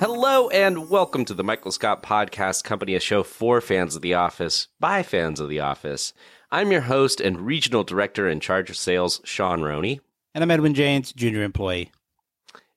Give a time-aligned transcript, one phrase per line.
[0.00, 4.14] Hello and welcome to the Michael Scott Podcast Company, a show for fans of The
[4.14, 6.12] Office by fans of The Office.
[6.52, 10.00] I'm your host and regional director in charge of sales, Sean Roney.
[10.36, 11.90] And I'm Edwin James, junior employee.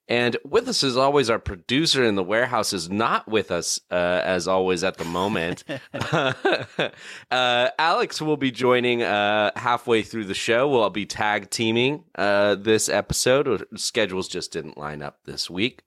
[0.08, 4.22] And with us, as always, our producer in the warehouse is not with us, uh,
[4.24, 5.64] as always, at the moment.
[5.94, 10.68] uh, Alex will be joining uh, halfway through the show.
[10.68, 13.68] We'll be tag teaming uh, this episode.
[13.76, 15.84] Schedules just didn't line up this week.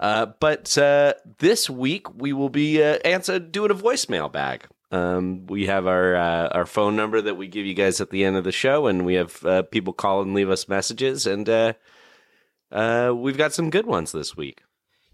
[0.00, 4.66] Uh, but uh, this week we will be uh, answer doing a voicemail bag.
[4.90, 8.24] Um, we have our uh, our phone number that we give you guys at the
[8.24, 11.46] end of the show, and we have uh, people call and leave us messages, and
[11.48, 11.72] uh,
[12.72, 14.62] uh, we've got some good ones this week.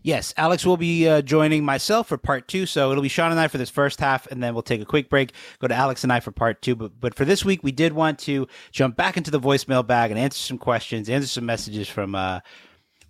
[0.04, 2.66] Yes, Alex will be uh, joining myself for part two.
[2.66, 4.84] So it'll be Sean and I for this first half, and then we'll take a
[4.84, 6.76] quick break, go to Alex and I for part two.
[6.76, 10.10] But, but for this week, we did want to jump back into the voicemail bag
[10.10, 12.40] and answer some questions, answer some messages from uh,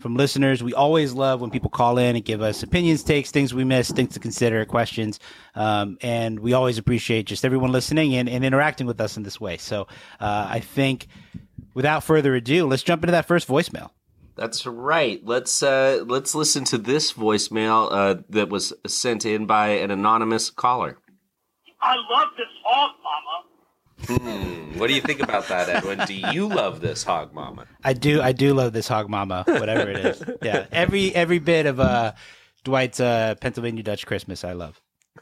[0.05, 0.63] from listeners.
[0.63, 3.97] We always love when people call in and give us opinions, takes, things we missed,
[3.97, 5.19] things to consider, questions.
[5.55, 9.41] Um, and we always appreciate just everyone listening and, and interacting with us in this
[9.41, 9.57] way.
[9.57, 9.89] So
[10.21, 11.07] uh, I think
[11.73, 13.93] without further ado, let's jump into that first voicemail.
[14.37, 15.25] That's right.
[15.25, 20.51] Let's uh, let's listen to this voicemail uh, that was sent in by an anonymous
[20.51, 20.99] caller.
[21.81, 23.54] I love this hog, Mama.
[24.07, 26.01] Hmm, what do you think about that, Edwin?
[26.07, 27.67] Do you love this hog mama?
[27.83, 28.21] I do.
[28.21, 30.23] I do love this hog mama, whatever it is.
[30.43, 32.13] Yeah, every every bit of uh,
[32.65, 34.81] Dwight's uh, Pennsylvania Dutch Christmas, I love.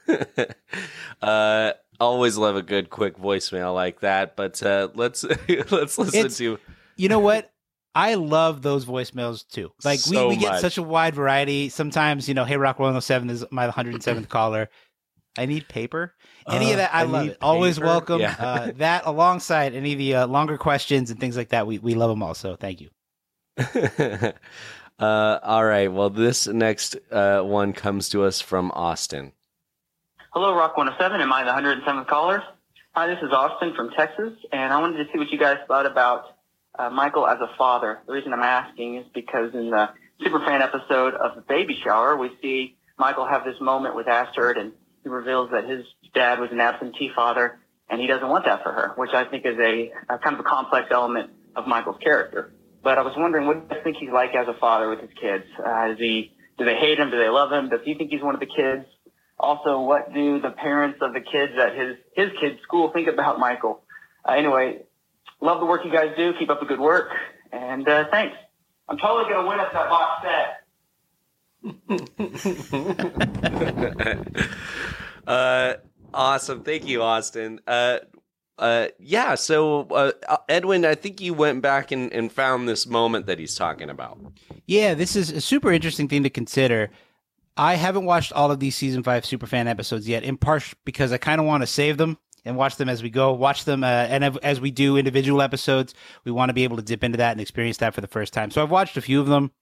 [1.22, 4.37] uh, always love a good quick voicemail like that.
[4.37, 5.25] But uh, let's
[5.71, 6.59] let's listen It's- to.
[6.97, 7.50] You know what?
[7.94, 9.71] I love those voicemails too.
[9.84, 10.60] Like So we, we get much.
[10.62, 11.69] such a wide variety.
[11.69, 14.71] Sometimes, you know, hey Rock 107 is my 107th caller.
[15.37, 16.15] I need paper.
[16.48, 17.38] Any Uh, of that, I, I love need it.
[17.41, 17.86] Always paper.
[17.86, 18.20] welcome.
[18.20, 18.34] Yeah.
[18.38, 21.94] Uh, that alongside any of the uh, longer questions and things like that, we, we
[21.94, 22.34] love them all.
[22.34, 22.91] So thank you.
[24.98, 25.88] uh, all right.
[25.92, 29.32] Well, this next uh, one comes to us from Austin.
[30.30, 31.20] Hello, Rock 107.
[31.20, 32.42] Am I the 107th caller?
[32.94, 35.86] Hi, this is Austin from Texas, and I wanted to see what you guys thought
[35.86, 36.36] about
[36.78, 38.00] uh, Michael as a father.
[38.06, 39.88] The reason I'm asking is because in the
[40.22, 44.72] Superfan episode of The Baby Shower, we see Michael have this moment with Astrid, and
[45.03, 45.84] he reveals that his
[46.15, 47.59] dad was an absentee father,
[47.89, 50.41] and he doesn't want that for her, which I think is a, a kind of
[50.41, 52.53] a complex element of Michael's character.
[52.83, 55.11] But I was wondering, what do you think he's like as a father with his
[55.21, 55.45] kids?
[55.65, 57.11] Uh, is he, do they hate him?
[57.11, 57.69] Do they love him?
[57.69, 58.87] Does he think he's one of the kids?
[59.39, 63.41] Also, what do the parents of the kids at his his kids' school think about
[63.41, 63.83] Michael?
[64.28, 64.83] Uh, anyway,
[65.41, 66.33] love the work you guys do.
[66.39, 67.11] Keep up the good work,
[67.51, 68.37] and uh, thanks.
[68.89, 70.59] I'm totally gonna win us that box set.
[75.27, 75.75] uh,
[76.15, 76.62] awesome.
[76.62, 77.61] Thank you, Austin.
[77.67, 77.99] Uh,
[78.59, 79.34] uh, yeah.
[79.34, 80.12] So, uh,
[80.49, 84.19] Edwin, I think you went back and, and found this moment that he's talking about.
[84.67, 86.91] Yeah, this is a super interesting thing to consider.
[87.56, 91.19] I haven't watched all of these season five Superfan episodes yet, in part because I
[91.19, 93.33] kind of want to save them and watch them as we go.
[93.33, 96.83] Watch them, uh, and as we do individual episodes, we want to be able to
[96.83, 98.51] dip into that and experience that for the first time.
[98.51, 99.53] So I've watched a few of them.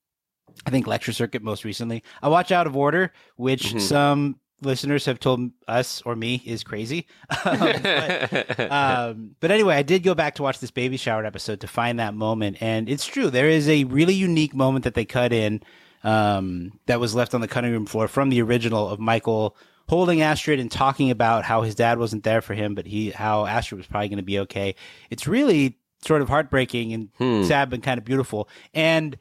[0.66, 2.02] I think Lecture Circuit most recently.
[2.22, 3.80] I watch Out of Order, which Mhm.
[3.80, 7.06] some listeners have told us or me is crazy.
[7.44, 11.60] Um, but, um, but anyway, I did go back to watch this baby shower episode
[11.60, 13.30] to find that moment, and it's true.
[13.30, 15.62] There is a really unique moment that they cut in
[16.04, 19.56] um, that was left on the cutting room floor from the original of Michael
[19.88, 23.44] holding Astrid and talking about how his dad wasn't there for him, but he how
[23.46, 24.74] Astrid was probably going to be okay.
[25.10, 27.42] It's really sort of heartbreaking and Hmm.
[27.42, 28.48] sad, but kind of beautiful.
[28.72, 29.16] And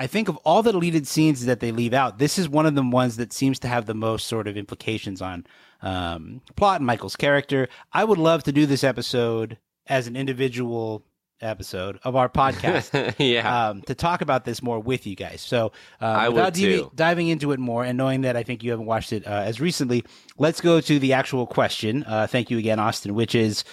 [0.00, 2.74] I think of all the deleted scenes that they leave out, this is one of
[2.74, 5.46] the ones that seems to have the most sort of implications on
[5.82, 7.68] um, plot and Michael's character.
[7.92, 11.04] I would love to do this episode as an individual
[11.42, 13.68] episode of our podcast yeah.
[13.68, 15.42] um, to talk about this more with you guys.
[15.42, 15.66] So,
[16.00, 16.92] um, I would without divi- too.
[16.94, 19.60] diving into it more and knowing that I think you haven't watched it uh, as
[19.60, 20.02] recently,
[20.38, 22.04] let's go to the actual question.
[22.04, 23.64] Uh, thank you again, Austin, which is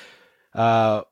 [0.53, 1.03] uh,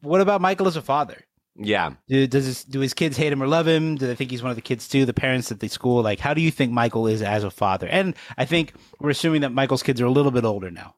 [0.00, 1.25] what about Michael as a father?
[1.58, 1.92] Yeah.
[2.08, 3.96] Do, does his, do his kids hate him or love him?
[3.96, 5.04] Do they think he's one of the kids too?
[5.04, 7.88] The parents at the school, like, how do you think Michael is as a father?
[7.88, 10.94] And I think we're assuming that Michael's kids are a little bit older now.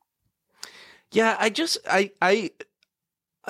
[1.11, 2.51] Yeah, I just I I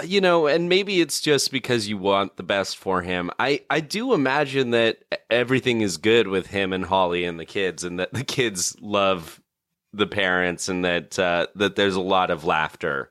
[0.04, 3.30] you know, and maybe it's just because you want the best for him.
[3.38, 4.98] I I do imagine that
[5.30, 9.40] everything is good with him and Holly and the kids and that the kids love
[9.92, 13.10] the parents and that uh that there's a lot of laughter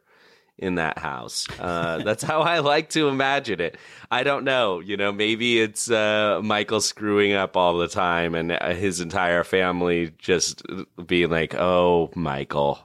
[0.57, 1.47] in that house.
[1.59, 3.77] Uh that's how I like to imagine it.
[4.09, 8.51] I don't know, you know, maybe it's uh Michael screwing up all the time and
[8.51, 10.63] uh, his entire family just
[11.05, 12.79] being like, "Oh, Michael.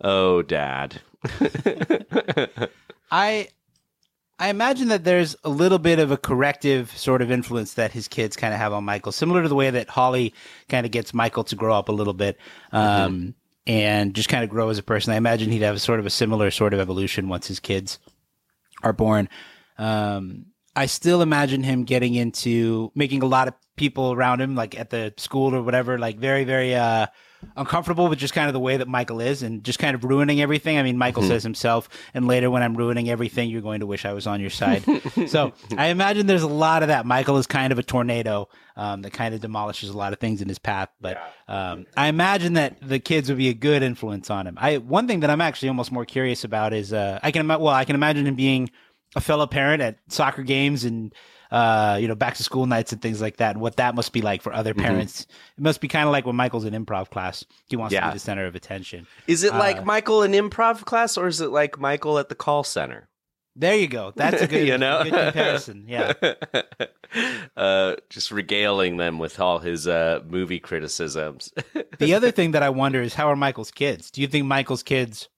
[0.00, 1.00] Oh, dad."
[3.10, 3.48] I
[4.40, 8.06] I imagine that there's a little bit of a corrective sort of influence that his
[8.06, 10.32] kids kind of have on Michael, similar to the way that Holly
[10.68, 12.38] kind of gets Michael to grow up a little bit
[12.70, 13.34] um,
[13.68, 15.12] and just kind of grow as a person.
[15.12, 17.98] I imagine he'd have sort of a similar sort of evolution once his kids
[18.82, 19.28] are born.
[19.76, 24.78] Um, I still imagine him getting into making a lot of people around him, like
[24.78, 27.06] at the school or whatever, like very, very uh,
[27.56, 30.40] uncomfortable with just kind of the way that Michael is and just kind of ruining
[30.40, 30.78] everything.
[30.78, 34.04] I mean, Michael says himself, and later when I'm ruining everything, you're going to wish
[34.04, 34.84] I was on your side.
[35.28, 37.06] so I imagine there's a lot of that.
[37.06, 40.40] Michael is kind of a tornado um, that kind of demolishes a lot of things
[40.40, 40.88] in his path.
[41.00, 41.18] But
[41.48, 44.56] um, I imagine that the kids would be a good influence on him.
[44.60, 47.68] I one thing that I'm actually almost more curious about is uh, I can well
[47.68, 48.70] I can imagine him being
[49.16, 51.14] a fellow parent at soccer games and
[51.50, 53.52] uh, you know back to school nights and things like that.
[53.52, 55.22] And what that must be like for other parents.
[55.56, 57.44] It must be kind of like when Michael's in improv class.
[57.68, 59.06] He wants to be the center of attention.
[59.26, 62.34] Is it Uh, like Michael in improv class, or is it like Michael at the
[62.34, 63.08] call center?
[63.56, 64.12] There you go.
[64.14, 65.86] That's a good, you know, good comparison.
[65.88, 66.12] Yeah.
[67.56, 71.52] uh, just regaling them with all his uh, movie criticisms.
[71.98, 74.12] The other thing that I wonder is how are Michael's kids?
[74.12, 75.28] Do you think Michael's kids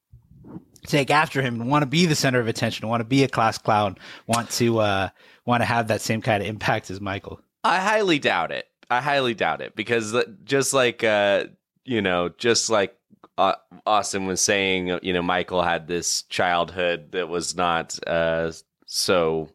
[0.86, 3.28] take after him and want to be the center of attention, want to be a
[3.28, 3.96] class clown,
[4.26, 5.08] want to uh,
[5.44, 7.40] want to have that same kind of impact as Michael?
[7.64, 8.66] I highly doubt it.
[8.90, 11.44] I highly doubt it because just like uh,
[11.84, 12.96] you know, just like
[13.38, 13.54] uh,
[13.86, 18.52] Austin was saying, you know, Michael had this childhood that was not uh,
[18.86, 19.50] so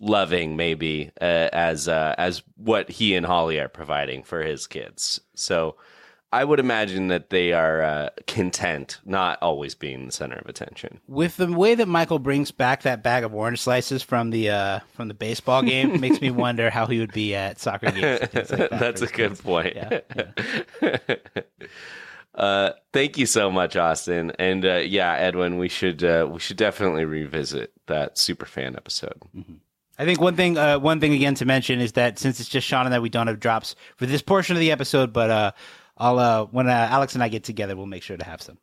[0.00, 5.20] loving, maybe uh, as uh, as what he and Holly are providing for his kids.
[5.34, 5.76] So.
[6.30, 11.00] I would imagine that they are uh, content not always being the center of attention.
[11.08, 14.80] With the way that Michael brings back that bag of orange slices from the uh,
[14.92, 18.20] from the baseball game, makes me wonder how he would be at soccer games.
[18.20, 19.40] like that That's a good kids.
[19.40, 19.74] point.
[20.82, 20.96] Yeah,
[22.34, 24.32] uh, thank you so much, Austin.
[24.38, 29.20] And uh, yeah, Edwin, we should uh, we should definitely revisit that super fan episode.
[29.98, 32.66] I think one thing, uh, one thing again to mention is that since it's just
[32.66, 35.12] Sean and that we don't have drops for this portion of the episode.
[35.12, 35.52] But uh,
[35.98, 38.58] I'll uh, when uh, Alex and I get together, we'll make sure to have some.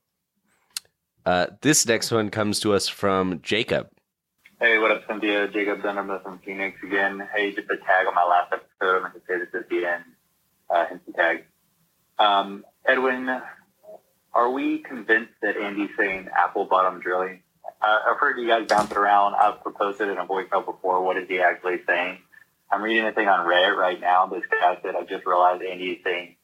[1.26, 3.90] Uh, this next one comes to us from Jacob.
[4.60, 5.50] Hey, what up, Cynthia?
[5.50, 7.28] Jacob Dunham from Phoenix again.
[7.36, 8.96] Hey, just a tag on my last episode.
[8.96, 10.04] I'm going to say this at the end.
[10.70, 11.44] Uh, hence the tag.
[12.18, 13.42] Um, Edwin,
[14.34, 17.42] are we convinced that Andy's saying apple bottom drilling?
[17.82, 19.36] Uh, I've heard you guys bounce it around.
[19.36, 21.02] I've proposed it in a voicemail before.
[21.04, 22.20] What is he actually saying?
[22.72, 24.26] I'm reading a thing on Reddit right now.
[24.28, 26.35] This guy said, I just realized Andy is saying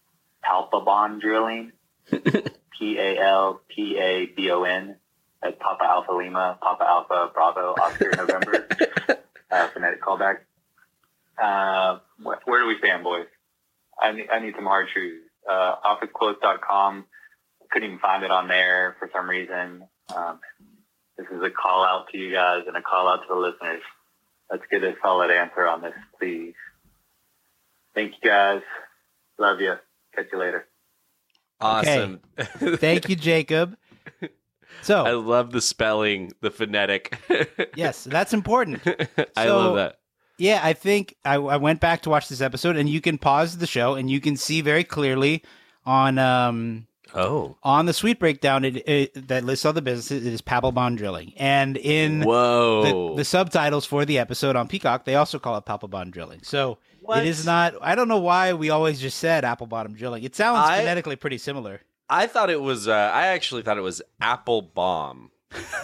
[0.52, 1.72] palpabon drilling.
[2.12, 4.96] P A L P A B O N.
[5.42, 8.68] That's Papa Alpha Lima, Papa Alpha Bravo, Oscar November.
[9.50, 10.40] uh, phonetic callback.
[11.42, 13.26] Uh, where, where do we stand, boys?
[14.00, 15.26] I need, I need some hard truths.
[15.50, 17.06] Uh, officequotes.com.
[17.72, 19.84] Couldn't even find it on there for some reason.
[20.16, 20.40] Um,
[21.18, 23.82] this is a call out to you guys and a call out to the listeners.
[24.50, 26.54] Let's get a solid answer on this, please.
[27.96, 28.62] Thank you guys.
[29.40, 29.76] Love you.
[30.16, 30.68] Catch you later.
[31.60, 32.20] Awesome.
[32.38, 33.78] Thank you, Jacob.
[34.82, 37.18] So I love the spelling, the phonetic.
[37.76, 38.82] yes, that's important.
[39.36, 40.00] I love that.
[40.38, 43.58] Yeah, I think I, I went back to watch this episode, and you can pause
[43.58, 45.44] the show, and you can see very clearly
[45.86, 47.58] on um Oh.
[47.62, 50.26] on the sweet breakdown it, it, that lists all the businesses.
[50.26, 53.10] It is Papelbon Drilling, and in Whoa.
[53.12, 56.40] the, the subtitles for the episode on Peacock, they also call it Papelbon Drilling.
[56.44, 57.20] So What?
[57.20, 57.74] it is not.
[57.82, 60.24] I don't know why we always just said apple bottom drilling.
[60.24, 61.82] It sounds I- phonetically pretty similar.
[62.10, 62.88] I thought it was.
[62.88, 65.32] Uh, I actually thought it was apple bomb,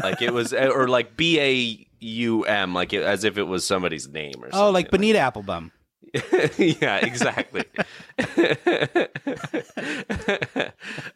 [0.03, 3.65] like it was, or like B A U M, like it, as if it was
[3.65, 4.59] somebody's name or something.
[4.59, 5.71] Oh, like Bonita Applebum.
[6.57, 7.63] yeah, exactly.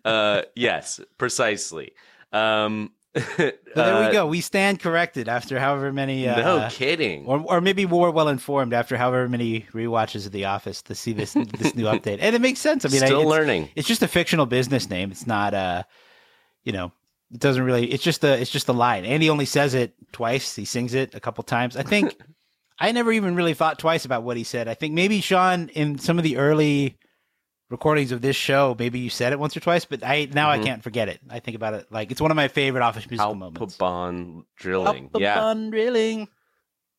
[0.06, 1.92] uh, yes, precisely.
[2.32, 2.92] Um,
[3.38, 4.26] there we go.
[4.26, 6.30] We stand corrected after however many.
[6.30, 7.26] Uh, no kidding.
[7.26, 11.12] Or, or maybe more well informed after however many rewatches of The Office to see
[11.12, 12.86] this this new update, and it makes sense.
[12.86, 13.70] I mean, Still I, it's, learning.
[13.76, 15.12] It's just a fictional business name.
[15.12, 15.84] It's not, uh,
[16.64, 16.94] you know,
[17.34, 17.92] it doesn't really.
[17.92, 19.04] It's just a it's just a line.
[19.04, 20.56] Andy only says it twice.
[20.56, 21.76] He sings it a couple times.
[21.76, 22.16] I think
[22.82, 24.68] I never even really thought twice about what he said.
[24.68, 26.98] I think maybe Sean in some of the early
[27.70, 30.60] recordings of this show, maybe you said it once or twice, but I now I
[30.60, 31.20] can't forget it.
[31.30, 33.62] I think about it like it's one of my favorite Office musical moments.
[33.80, 35.10] Alphabon drilling.
[35.16, 35.54] Yeah.
[35.70, 36.28] drilling.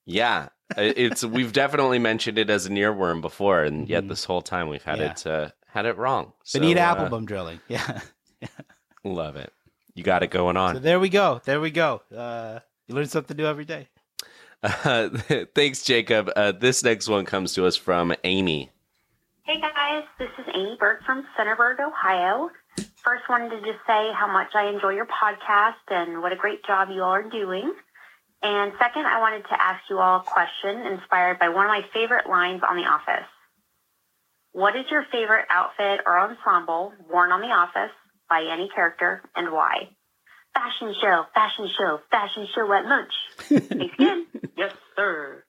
[0.06, 0.48] Yeah.
[0.76, 4.08] It's we've definitely mentioned it as an earworm before, and yet Mhm.
[4.08, 5.10] this whole time we've had Yeah.
[5.10, 6.32] it uh, had it wrong.
[6.44, 7.60] So, Bonita uh, Applebum drilling.
[7.68, 8.00] Yeah.
[9.04, 9.52] love it.
[9.94, 10.82] You got it going So on.
[10.82, 11.40] there we go.
[11.44, 12.00] There we go.
[12.16, 13.88] Uh, you learn something new every day.
[15.54, 16.30] Thanks, Jacob.
[16.36, 18.70] Uh, this next one comes to us from Amy.
[19.42, 22.48] Hey guys, this is Amy Burke from Centerburg, Ohio.
[23.02, 26.64] First, wanted to just say how much I enjoy your podcast and what a great
[26.64, 27.72] job you all are doing.
[28.42, 31.84] And second, I wanted to ask you all a question inspired by one of my
[31.92, 33.26] favorite lines on The Office.
[34.52, 37.90] What is your favorite outfit or ensemble worn on The Office
[38.30, 39.88] by any character and why?
[40.54, 43.12] Fashion show, fashion show, fashion show at lunch.
[43.38, 44.26] Thanks again.
[44.56, 45.44] Yes, sir.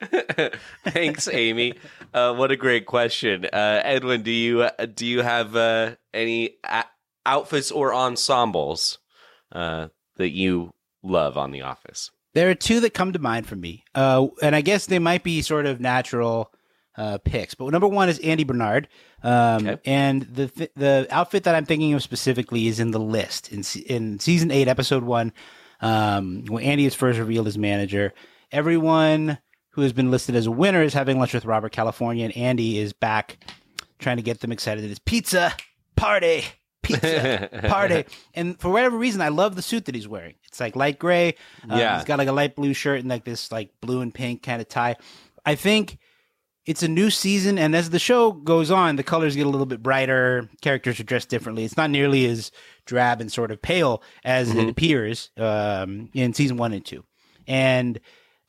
[0.84, 1.74] Thanks, Amy.
[2.14, 4.22] Uh, what a great question, uh, Edwin.
[4.22, 6.84] Do you uh, do you have uh, any a-
[7.26, 8.98] outfits or ensembles
[9.50, 12.12] uh, that you love on The Office?
[12.34, 15.24] There are two that come to mind for me, uh, and I guess they might
[15.24, 16.52] be sort of natural
[16.96, 17.54] uh, picks.
[17.54, 18.86] But number one is Andy Bernard,
[19.22, 19.76] um, Okay.
[19.84, 23.62] and the th- the outfit that I'm thinking of specifically is in the list in
[23.62, 25.32] se- in season eight, episode one,
[25.80, 28.12] um, when Andy is first revealed as manager.
[28.52, 29.38] Everyone
[29.70, 32.78] who has been listed as a winner is having lunch with Robert California, and Andy
[32.78, 33.38] is back
[33.98, 34.84] trying to get them excited.
[34.84, 35.52] It's pizza
[35.96, 36.44] party.
[36.82, 40.34] Pizza party, and for whatever reason, I love the suit that he's wearing.
[40.46, 41.34] It's like light gray.
[41.68, 41.96] Um, Yeah.
[41.96, 44.60] he's got like a light blue shirt and like this like blue and pink kind
[44.62, 44.96] of tie.
[45.44, 45.98] I think
[46.68, 49.64] it's a new season, and as the show goes on, the colors get a little
[49.64, 50.50] bit brighter.
[50.60, 51.64] Characters are dressed differently.
[51.64, 52.52] It's not nearly as
[52.84, 57.04] drab and sort of pale as it appears um, in season one and two.
[57.46, 57.98] And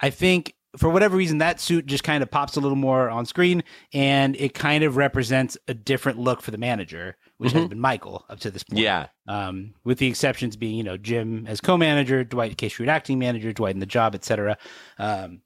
[0.01, 3.25] I think for whatever reason, that suit just kind of pops a little more on
[3.25, 7.79] screen, and it kind of represents a different look for the manager, which has been
[7.79, 11.61] Michael up to this point yeah, um, with the exceptions being, you know, Jim as
[11.61, 12.67] co-manager, Dwight K.
[12.67, 14.57] Schrute acting manager, Dwight in the job, etc.
[14.97, 15.39] Um,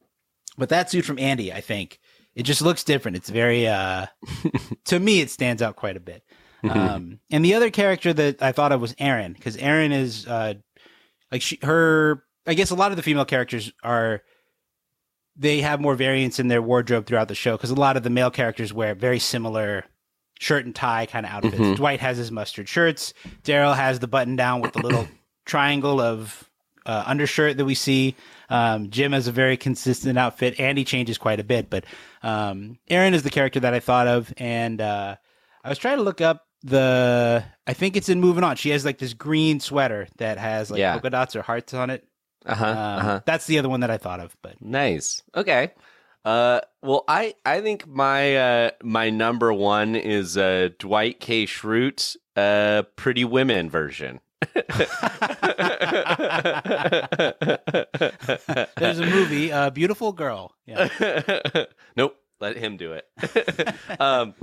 [0.57, 1.99] but that suit from Andy, I think,
[2.35, 3.17] it just looks different.
[3.17, 4.07] It's very, uh,
[4.85, 6.23] to me, it stands out quite a bit.
[6.63, 10.53] Um, and the other character that I thought of was Erin, because Erin is uh,
[11.29, 12.23] like she, her.
[12.47, 14.21] I guess a lot of the female characters are
[15.35, 18.09] they have more variance in their wardrobe throughout the show because a lot of the
[18.09, 19.83] male characters wear very similar
[20.39, 21.57] shirt and tie kind of outfits.
[21.57, 21.75] Mhm.
[21.75, 23.13] Dwight has his mustard shirts.
[23.43, 25.07] Daryl has the button down with the little
[25.45, 26.49] triangle of
[26.85, 28.15] uh, undershirt that we see.
[28.49, 30.59] Um, Jim has a very consistent outfit.
[30.59, 31.85] Andy changes quite a bit, but
[32.21, 35.15] um, Erin is the character that I thought of, and uh,
[35.63, 37.43] I was trying to look up the.
[37.65, 38.55] I think it's in Moving On.
[38.55, 40.93] She has like this green sweater that has like Yeah.
[40.93, 42.05] polka dots or hearts on it.
[42.45, 43.19] uh huh, Um, uh huh.
[43.25, 45.21] That's the other one that I thought of, but Nice.
[45.35, 45.71] Okay.
[46.25, 51.45] Uh, well, I I think my uh my number one is uh Dwight K.
[51.45, 54.19] Schrute, uh, Pretty Women version.
[58.77, 60.53] there's a movie, uh, Beautiful Girl.
[60.65, 61.65] Yeah.
[61.97, 63.75] nope, let him do it.
[63.99, 64.33] um,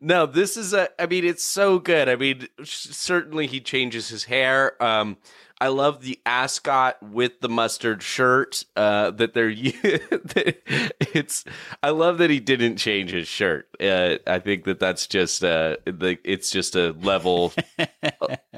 [0.00, 0.88] no, this is a.
[1.00, 2.08] I mean, it's so good.
[2.08, 4.80] I mean, certainly he changes his hair.
[4.82, 5.16] Um,
[5.60, 8.64] I love the ascot with the mustard shirt.
[8.76, 9.52] Uh, that they're.
[11.14, 11.44] it's.
[11.82, 13.68] I love that he didn't change his shirt.
[13.80, 15.42] Uh, I think that that's just.
[15.42, 16.18] Uh, the.
[16.22, 17.52] It's just a level.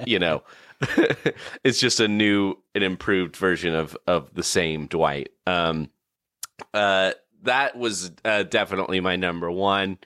[0.07, 0.43] you know.
[1.65, 5.31] it's just a new, an improved version of of the same Dwight.
[5.47, 5.91] Um,
[6.75, 9.99] uh, that was uh, definitely my number one,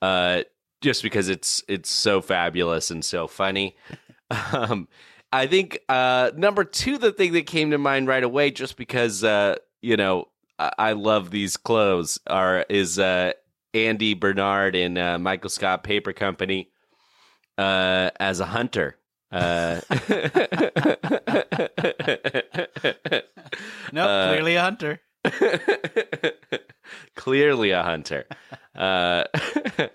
[0.00, 0.42] uh,
[0.80, 3.76] just because it's it's so fabulous and so funny.
[4.54, 4.88] Um,
[5.30, 9.22] I think uh, number two, the thing that came to mind right away, just because
[9.22, 13.32] uh, you know I, I love these clothes, are is uh,
[13.74, 16.70] Andy Bernard in uh, Michael Scott Paper Company
[17.58, 18.96] uh, as a hunter.
[19.32, 19.80] Uh,
[23.92, 25.00] No, Uh, clearly a hunter.
[27.14, 28.26] Clearly a hunter.
[28.74, 29.24] Uh,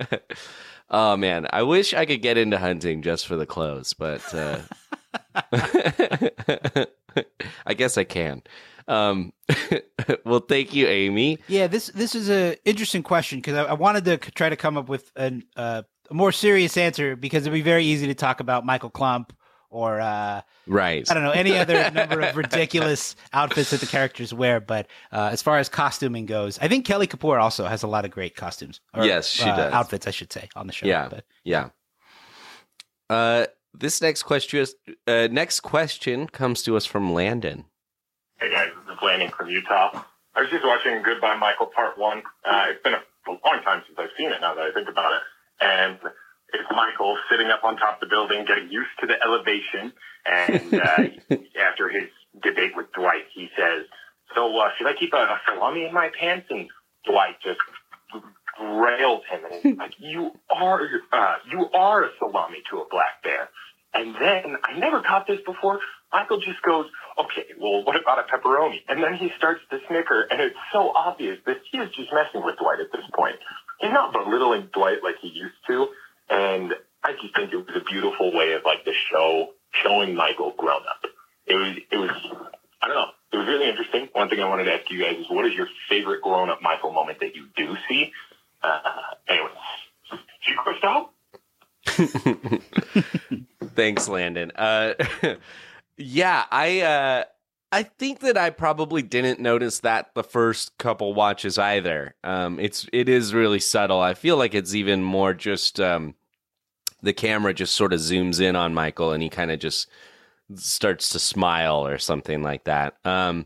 [0.89, 4.59] oh man, I wish I could get into hunting just for the clothes, but uh,
[7.65, 8.41] I guess I can.
[8.87, 9.33] Um,
[10.23, 11.39] well, thank you, Amy.
[11.47, 14.77] Yeah, this this is a interesting question because I, I wanted to try to come
[14.77, 18.39] up with an, uh, a more serious answer because it'd be very easy to talk
[18.39, 19.29] about Michael Klump
[19.69, 21.09] or uh, Right.
[21.09, 24.59] I don't know any other number of ridiculous outfits that the characters wear.
[24.59, 28.05] But uh, as far as costuming goes, I think Kelly Kapoor also has a lot
[28.05, 28.81] of great costumes.
[28.93, 29.73] Or, Yes, she uh, does.
[29.73, 30.85] Outfits, I should say, on the show.
[30.85, 31.07] Yeah.
[31.09, 31.69] But Yeah.
[33.09, 34.65] Uh, this next question,
[35.05, 37.65] uh, next question comes to us from Landon.
[38.39, 40.03] Hey guys, this is Landon from Utah.
[40.35, 42.17] I was just watching Goodbye Michael Part 1.
[42.45, 44.89] Uh, it's been a, a long time since I've seen it now that I think
[44.89, 45.21] about it.
[45.61, 45.97] And
[46.53, 49.93] it's Michael sitting up on top of the building, getting used to the elevation.
[50.25, 52.09] And uh, after his
[52.41, 53.85] debate with Dwight, he says,
[54.35, 56.47] so uh, should I keep a, a salami in my pants?
[56.49, 56.69] And
[57.05, 57.59] Dwight just
[58.59, 63.23] rails him and he's like, you are, uh, you are a salami to a black
[63.23, 63.49] bear.
[63.93, 65.79] And then, I never caught this before,
[66.11, 66.85] Michael just goes,
[67.19, 68.81] okay, well, what about a pepperoni?
[68.87, 72.43] And then he starts to snicker, and it's so obvious that he is just messing
[72.45, 73.37] with Dwight at this point.
[73.79, 75.87] He's not belittling Dwight like he used to,
[76.29, 80.53] and I just think it was a beautiful way of, like, the show showing Michael
[80.57, 81.05] grown up.
[81.45, 82.11] It was, it was,
[82.81, 84.09] I don't know, it was really interesting.
[84.13, 86.61] One thing I wanted to ask you guys is, what is your favorite grown up
[86.61, 88.11] Michael moment that you do see?
[88.61, 88.79] Uh,
[89.27, 89.51] anyways,
[90.47, 91.09] you, Christoph?
[93.75, 94.51] Thanks, Landon.
[94.55, 94.93] Uh,
[95.97, 97.23] yeah, I uh,
[97.77, 102.15] I think that I probably didn't notice that the first couple watches either.
[102.23, 103.99] Um, it's it is really subtle.
[103.99, 106.15] I feel like it's even more just um,
[107.03, 109.87] the camera just sort of zooms in on Michael and he kind of just
[110.55, 112.97] starts to smile or something like that.
[113.05, 113.45] Um,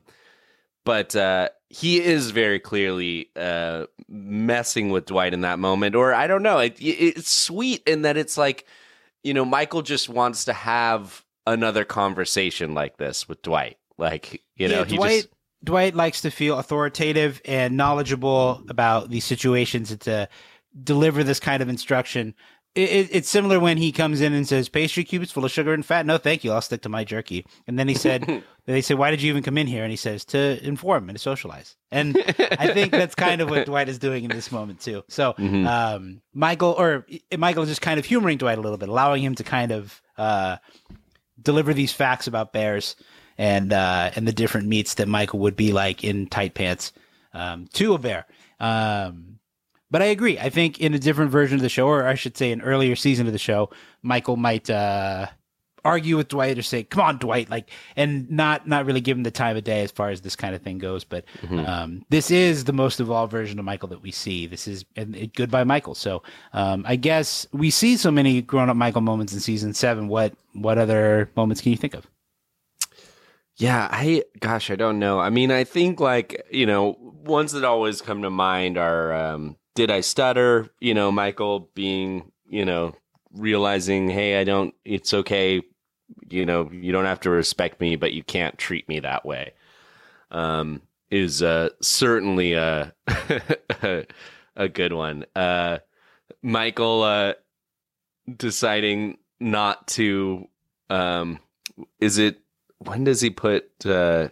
[0.86, 6.28] but uh, he is very clearly uh, messing with Dwight in that moment, or I
[6.28, 6.60] don't know.
[6.60, 8.66] It, it's sweet in that it's like
[9.24, 13.78] you know, Michael just wants to have another conversation like this with Dwight.
[13.98, 15.28] Like, you know, yeah, he Dwight just
[15.64, 20.28] Dwight likes to feel authoritative and knowledgeable about these situations and to
[20.84, 22.34] deliver this kind of instruction.
[22.74, 25.74] It, it, it's similar when he comes in and says, "Pastry cubes full of sugar
[25.74, 26.54] and fat." No, thank you.
[26.54, 27.46] I'll stick to my jerky.
[27.68, 29.98] And then he said, "They said, why did you even come in here?" And he
[29.98, 34.00] says, "To inform and to socialize." And I think that's kind of what Dwight is
[34.00, 35.04] doing in this moment too.
[35.10, 35.68] So, Mhm.
[35.68, 39.22] um, Michael or uh, Michael is just kind of humoring Dwight a little bit, allowing
[39.22, 40.56] him to kind of uh,
[41.42, 42.96] deliver these facts about bears
[43.42, 46.94] and uh, and the different meats that Michael would be like in tight pants
[47.34, 48.28] um, to a bear.
[48.60, 49.40] Um,
[49.90, 50.38] but I agree.
[50.38, 52.96] I think in a different version of the show, or I should say, an earlier
[52.96, 53.72] season of the show,
[54.04, 55.26] Michael might uh,
[55.84, 59.24] argue with Dwight or say, "Come on, Dwight," like, and not not really give him
[59.24, 61.04] the time of day as far as this kind of thing goes.
[61.04, 61.26] But
[61.66, 64.46] um, this is the most evolved version of Michael that we see.
[64.46, 65.96] This is and it, goodbye, Michael.
[65.96, 66.22] So
[66.54, 70.08] um, I guess we see so many grown up Michael moments in season seven.
[70.10, 72.06] What what other moments can you think of?
[73.62, 75.20] Yeah, I gosh, I don't know.
[75.20, 79.56] I mean, I think like, you know, ones that always come to mind are um
[79.76, 82.96] did I stutter, you know, Michael being, you know,
[83.32, 85.62] realizing, "Hey, I don't it's okay,
[86.28, 89.54] you know, you don't have to respect me, but you can't treat me that way."
[90.32, 92.96] Um is uh certainly a
[94.56, 95.24] a good one.
[95.36, 95.78] Uh
[96.42, 97.34] Michael uh
[98.38, 100.48] deciding not to
[100.90, 101.38] um
[102.00, 102.40] is it
[102.86, 104.28] when does he put uh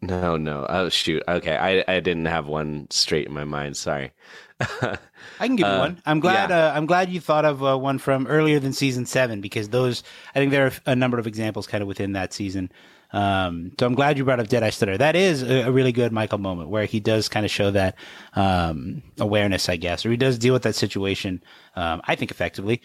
[0.00, 4.12] no no oh shoot okay i i didn't have one straight in my mind sorry
[4.58, 4.98] I
[5.40, 6.02] can give you Uh, one.
[6.06, 6.48] I'm glad.
[6.48, 6.68] yeah.
[6.68, 10.02] Uh, I'm glad you thought of uh, one from earlier than season seven because those.
[10.34, 12.72] I think there are a number of examples kind of within that season.
[13.12, 14.96] Um, so I'm glad you brought up Did I Stutter.
[14.96, 17.96] That is a, a really good Michael moment where he does kind of show that
[18.34, 21.42] um, awareness, I guess, or he does deal with that situation.
[21.74, 22.80] Um, I think effectively.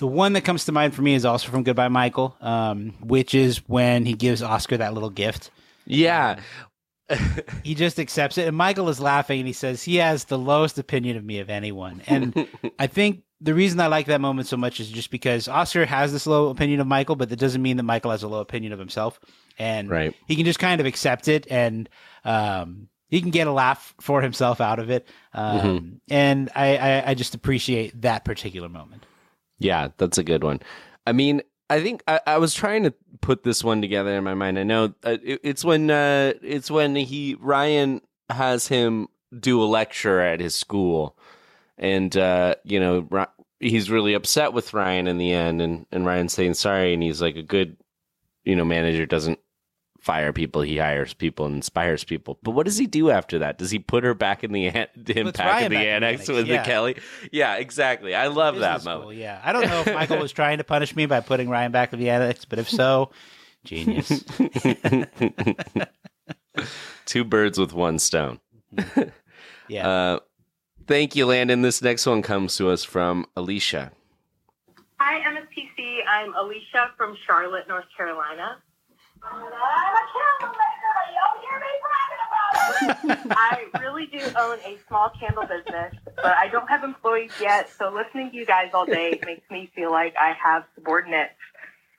[0.00, 3.34] The one that comes to mind for me is also from Goodbye Michael, um, which
[3.34, 5.50] is when he gives Oscar that little gift.
[5.84, 6.40] Yeah.
[7.62, 10.78] He just accepts it and michael is laughing and he says he has the lowest
[10.78, 12.00] opinion of me of anyone.
[12.06, 12.46] And
[12.78, 16.12] i think the reason i like that moment so much is just because oscar has
[16.12, 18.72] this low opinion of michael but that doesn't mean that michael has a low opinion
[18.72, 19.18] of himself.
[19.58, 20.14] And Right.
[20.28, 21.88] he can just kind of accept it and
[22.24, 25.08] um, he can get a laugh for himself out of it.
[25.34, 29.04] Um, and I, I, I just appreciate that particular moment
[29.60, 30.60] Yeah, that's a good one.
[31.06, 34.34] I mean, I think I, I was trying to put this one together in my
[34.34, 34.58] mind.
[34.58, 39.06] I know uh, it, it's when uh, it's when he Ryan has him
[39.38, 41.16] do a lecture at his school,
[41.78, 43.26] and uh, you know
[43.60, 47.22] he's really upset with Ryan in the end, and and Ryan's saying sorry, and he's
[47.22, 47.76] like a good,
[48.44, 49.38] you know, manager doesn't
[50.00, 53.58] fire people he hires people and inspires people but what does he do after that
[53.58, 55.70] does he put her back in the an- him Puts back in the back in
[55.72, 56.62] the annex annex, with yeah.
[56.62, 56.96] the kelly
[57.32, 60.32] yeah exactly i love that Business moment school, yeah i don't know if michael was
[60.32, 63.10] trying to punish me by putting ryan back in the annex but if so
[63.64, 64.24] genius
[67.06, 68.40] Two birds with one stone.
[69.68, 70.18] yeah Uh,
[70.86, 71.62] thank you, Landon.
[71.62, 73.92] This next one comes to us from Alicia.
[74.98, 76.00] Hi, Hi, MSPC.
[76.08, 78.58] I'm Alicia from Charlotte, North Carolina.
[83.30, 87.70] I really do own a small candle business, but I don't have employees yet.
[87.78, 91.34] So listening to you guys all day makes me feel like I have subordinates.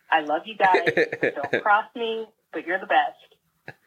[0.10, 0.89] I love you guys.
[1.21, 3.17] don't cross me, but you're the best.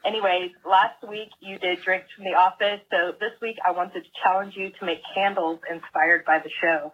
[0.06, 4.10] Anyways, last week you did drinks from the office, so this week I wanted to
[4.22, 6.92] challenge you to make candles inspired by the show.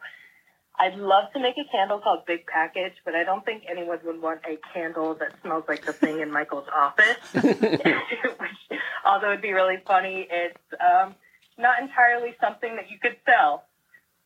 [0.80, 4.22] I'd love to make a candle called Big Package, but I don't think anyone would
[4.22, 7.18] want a candle that smells like the thing in Michael's office.
[7.34, 11.14] Which, although it'd be really funny, it's um,
[11.58, 13.64] not entirely something that you could sell.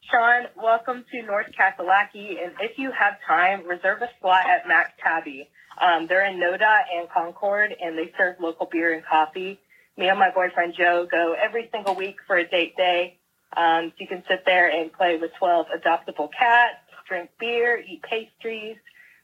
[0.08, 4.96] Sean, welcome to North Kakalaki, and if you have time, reserve a slot at Mac
[5.02, 5.48] Tabby.
[5.82, 9.58] Um, they're in Noda and Concord, and they serve local beer and coffee.
[9.96, 13.18] Me and my boyfriend Joe go every single week for a date day.
[13.56, 16.76] Um, so you can sit there and play with 12 adoptable cats,
[17.08, 18.76] drink beer, eat pastries.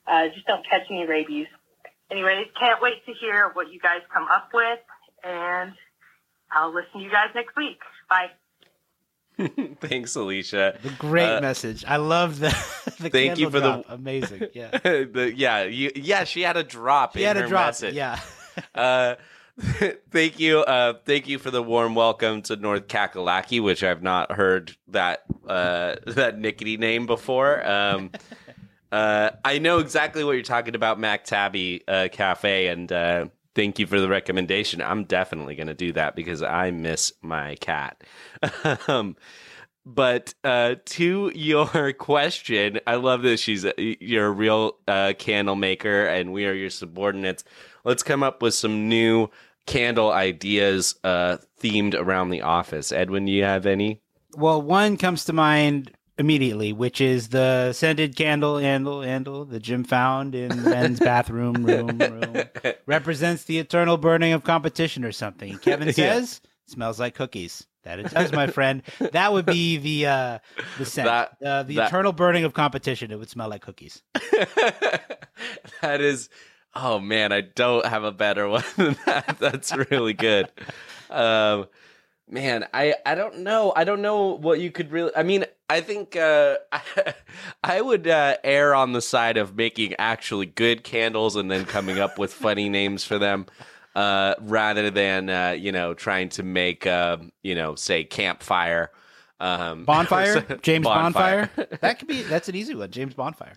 [0.06, 1.46] Uh, just don't catch any rabies.
[2.10, 4.78] Anyways, can't wait to hear what you guys come up with,
[5.24, 5.72] and
[6.50, 7.78] I'll listen to you guys next week.
[8.08, 8.30] Bye.
[9.80, 10.78] Thanks, Alicia.
[10.82, 11.84] The great Uh, message.
[11.86, 12.48] I love the.
[13.00, 14.48] the Thank you candle for the- amazing.
[14.54, 17.14] Yeah, the, yeah, you, yeah, she had a drop.
[17.16, 17.66] he in had her a drop.
[17.68, 17.94] message.
[17.94, 18.20] Yeah,
[18.74, 19.14] Uh,
[20.10, 24.32] thank you, uh, thank you for the warm welcome to North Kakalaki, which I've not
[24.32, 27.66] heard that uh, that Nickety name before.
[27.66, 28.10] Um,
[28.92, 33.78] uh, I know exactly what you're talking about, Mac Tabby uh, Cafe, and uh, thank
[33.78, 34.80] you for the recommendation.
[34.80, 38.02] I'm definitely going to do that because I miss my cat.
[38.88, 39.16] um,
[39.84, 43.40] but uh, to your question, I love this.
[43.40, 47.44] she's a, you're a real uh, candle maker, and we are your subordinates.
[47.84, 49.30] Let's come up with some new
[49.66, 52.92] candle ideas uh, themed around the office.
[52.92, 54.00] Edwin, do you have any?
[54.36, 59.84] Well, one comes to mind immediately, which is the scented candle, handle, handle, the Jim
[59.84, 62.42] found in men's bathroom room, room.
[62.86, 65.58] Represents the eternal burning of competition or something.
[65.58, 67.66] Kevin says, smells like cookies.
[67.82, 68.82] That it does, my friend.
[69.12, 70.38] That would be the uh,
[70.76, 71.06] the scent.
[71.06, 73.10] That- uh, the that- eternal burning of competition.
[73.10, 74.02] It would smell like cookies.
[75.80, 76.28] that is,
[76.74, 79.36] oh man, I don't have a better one than that.
[79.38, 80.50] That's really good.
[81.08, 81.66] Um,
[82.28, 83.72] man, I I don't know.
[83.74, 85.12] I don't know what you could really.
[85.16, 87.14] I mean, I think uh, I,
[87.64, 91.98] I would uh, err on the side of making actually good candles and then coming
[91.98, 93.46] up with funny names for them.
[93.96, 98.90] Uh, rather than uh, you know trying to make uh, you know say campfire
[99.40, 101.50] um, Bonfire, James Bonfire.
[101.56, 101.78] Bonfire.
[101.80, 102.22] That could be.
[102.22, 102.90] That's an easy one.
[102.90, 103.56] James Bonfire.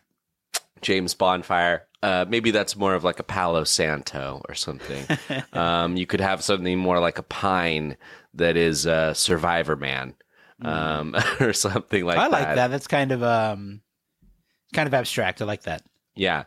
[0.81, 1.85] James Bonfire.
[2.03, 5.05] Uh, maybe that's more of like a Palo Santo or something.
[5.53, 7.95] um, you could have something more like a pine
[8.33, 10.13] that is uh, Survivor Man
[10.61, 12.23] um, or something like that.
[12.25, 12.67] I like that.
[12.71, 13.81] That's kind of um,
[14.73, 15.41] kind of abstract.
[15.41, 15.81] I like that.
[16.15, 16.43] Yeah.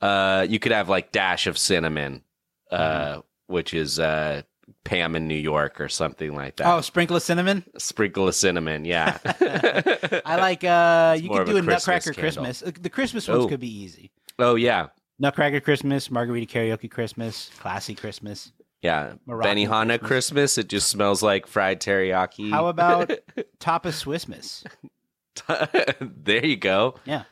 [0.00, 2.22] Uh, you could have like Dash of Cinnamon,
[2.70, 4.42] uh, which is uh,
[4.84, 6.72] Pam in New York or something like that.
[6.72, 7.64] Oh, sprinkle of cinnamon.
[7.78, 9.18] Sprinkle of cinnamon, yeah.
[10.24, 10.62] I like.
[10.62, 12.12] uh You could do a a, Christmas Nutcracker.
[12.14, 12.62] Christmas.
[12.62, 13.48] Uh, The Christmas ones Oh.
[13.48, 14.12] could be easy.
[14.38, 14.86] oh yeah,
[15.20, 18.52] Nutcracker Christmas, Margarita Karaoke Christmas, Classy Christmas.
[18.82, 19.12] yeah.
[19.26, 20.08] Moroccan Benihana Christmas.
[20.08, 20.58] Christmas.
[20.58, 22.50] It just smells like fried teriyaki.
[22.50, 23.08] How about
[23.60, 24.64] Tapas Swissmas?
[26.24, 26.94] there you go.
[27.04, 27.24] Yeah,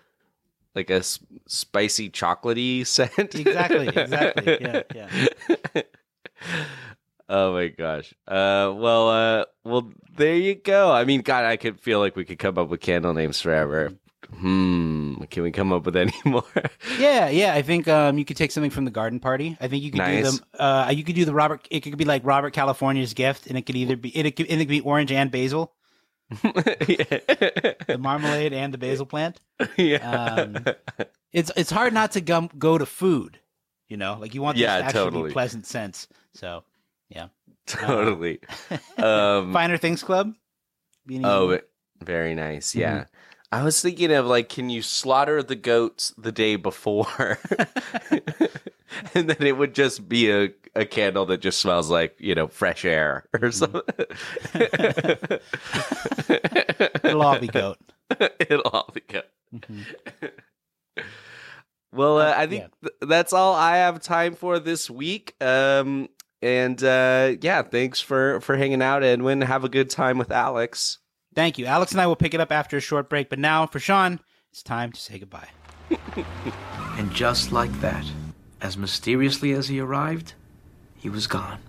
[0.74, 3.34] like a s- spicy chocolatey scent.
[3.34, 4.58] exactly, exactly.
[4.60, 5.82] Yeah, yeah.
[7.28, 8.14] oh my gosh.
[8.26, 10.92] Uh, well, uh, well, there you go.
[10.92, 13.92] I mean, God, I could feel like we could come up with candle names forever.
[14.36, 15.14] Hmm.
[15.30, 16.44] Can we come up with any more?
[16.98, 17.54] Yeah, yeah.
[17.54, 19.56] I think um, you could take something from the garden party.
[19.60, 20.38] I think you could do Nice.
[20.38, 20.46] them.
[20.58, 21.66] Uh, you could do the Robert.
[21.70, 24.58] It could be like Robert California's gift, and it could either be it could, it
[24.58, 25.72] could be orange and basil,
[26.42, 29.40] the marmalade and the basil plant.
[29.76, 29.96] yeah.
[30.10, 30.64] Um,
[31.32, 33.40] it's it's hard not to gum, go to food.
[33.88, 35.30] You know, like you want this Yeah, to actually totally.
[35.32, 36.06] pleasant sense.
[36.34, 36.64] So,
[37.08, 37.28] yeah.
[37.66, 38.40] totally.
[38.98, 40.34] Um, Finer Things Club.
[41.06, 41.58] Be an easy Oh,
[42.04, 42.74] very nice.
[42.74, 43.04] Mm-hmm.
[43.50, 47.38] I was thinking of like, can you slaughter the goats the day before?
[49.14, 52.46] and then it would just be a, a candle that just smells like, you know,
[52.48, 53.50] fresh air or Mm-hmm.
[53.50, 55.40] something.
[57.04, 57.78] it'll all be goat.
[58.38, 59.24] It'll all be good.
[61.92, 62.68] well, uh, I think yeah.
[62.82, 65.34] th- that's all I have time for this week.
[65.40, 66.08] Um,
[66.42, 69.40] and uh, yeah, thanks for for hanging out, Edwin.
[69.40, 70.98] Have a good time with Alex.
[71.38, 71.66] Thank you.
[71.66, 73.28] Alex and I will pick it up after a short break.
[73.30, 74.18] But now, for Sean,
[74.50, 75.46] it's time to say goodbye.
[76.98, 78.04] And just like that,
[78.60, 80.34] as mysteriously as he arrived,
[80.96, 81.60] he was gone.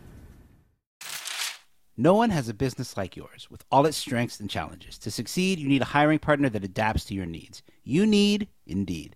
[1.95, 4.97] No one has a business like yours with all its strengths and challenges.
[4.97, 7.61] To succeed, you need a hiring partner that adapts to your needs.
[7.83, 9.15] You need Indeed.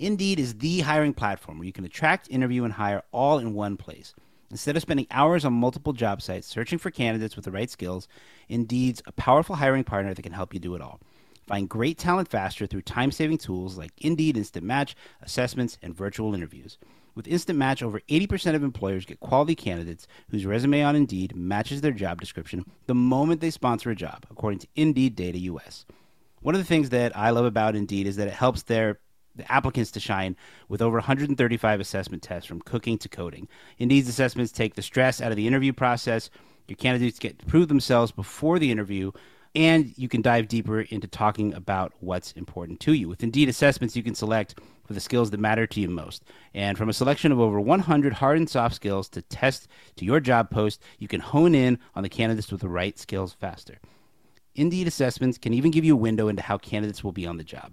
[0.00, 3.76] Indeed is the hiring platform where you can attract, interview, and hire all in one
[3.76, 4.14] place.
[4.52, 8.06] Instead of spending hours on multiple job sites searching for candidates with the right skills,
[8.50, 11.00] Indeed's a powerful hiring partner that can help you do it all.
[11.46, 16.34] Find great talent faster through time saving tools like Indeed Instant Match, assessments, and virtual
[16.34, 16.76] interviews.
[17.14, 21.80] With Instant Match, over 80% of employers get quality candidates whose resume on Indeed matches
[21.80, 25.86] their job description the moment they sponsor a job, according to Indeed Data US.
[26.42, 28.98] One of the things that I love about Indeed is that it helps their
[29.36, 30.36] the applicants to shine
[30.68, 33.48] with over 135 assessment tests from cooking to coding.
[33.78, 36.30] Indeed's assessments take the stress out of the interview process.
[36.68, 39.12] Your candidates get to prove themselves before the interview,
[39.54, 43.08] and you can dive deeper into talking about what's important to you.
[43.08, 44.54] With Indeed assessments, you can select
[44.86, 46.24] for the skills that matter to you most.
[46.54, 50.20] And from a selection of over 100 hard and soft skills to test to your
[50.20, 53.78] job post, you can hone in on the candidates with the right skills faster.
[54.54, 57.44] Indeed assessments can even give you a window into how candidates will be on the
[57.44, 57.72] job.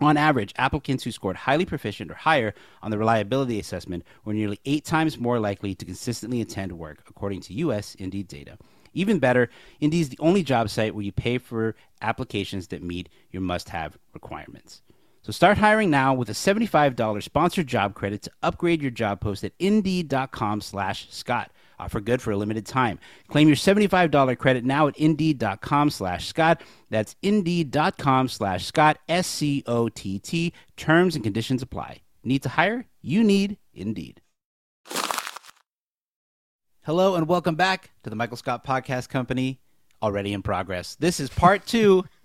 [0.00, 4.58] On average, applicants who scored highly proficient or higher on the reliability assessment were nearly
[4.64, 7.94] eight times more likely to consistently attend work, according to U.S.
[7.96, 8.56] Indeed data.
[8.94, 13.08] Even better, Indeed is the only job site where you pay for applications that meet
[13.30, 14.82] your must have requirements.
[15.22, 19.44] So start hiring now with a $75 sponsored job credit to upgrade your job post
[19.44, 21.50] at indeed.com slash Scott.
[21.80, 22.98] Offer good for a limited time.
[23.28, 26.62] Claim your $75 credit now at indeed.com slash Scott.
[26.90, 30.52] That's indeed.com slash Scott, S C O T T.
[30.76, 32.02] Terms and conditions apply.
[32.22, 32.86] Need to hire?
[33.00, 34.20] You need Indeed.
[36.82, 39.60] Hello and welcome back to the Michael Scott Podcast Company,
[40.02, 40.96] already in progress.
[40.96, 42.04] This is part two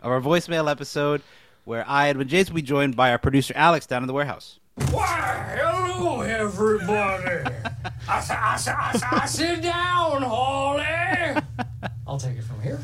[0.00, 1.22] of our voicemail episode
[1.64, 4.58] where I, Edwin James, will be joined by our producer Alex down in the warehouse.
[4.90, 5.58] Why,
[6.50, 7.54] hello, everybody.
[8.08, 11.42] I, s- I, s- I, s- I sit down, Holly.
[12.06, 12.80] I'll take it from here.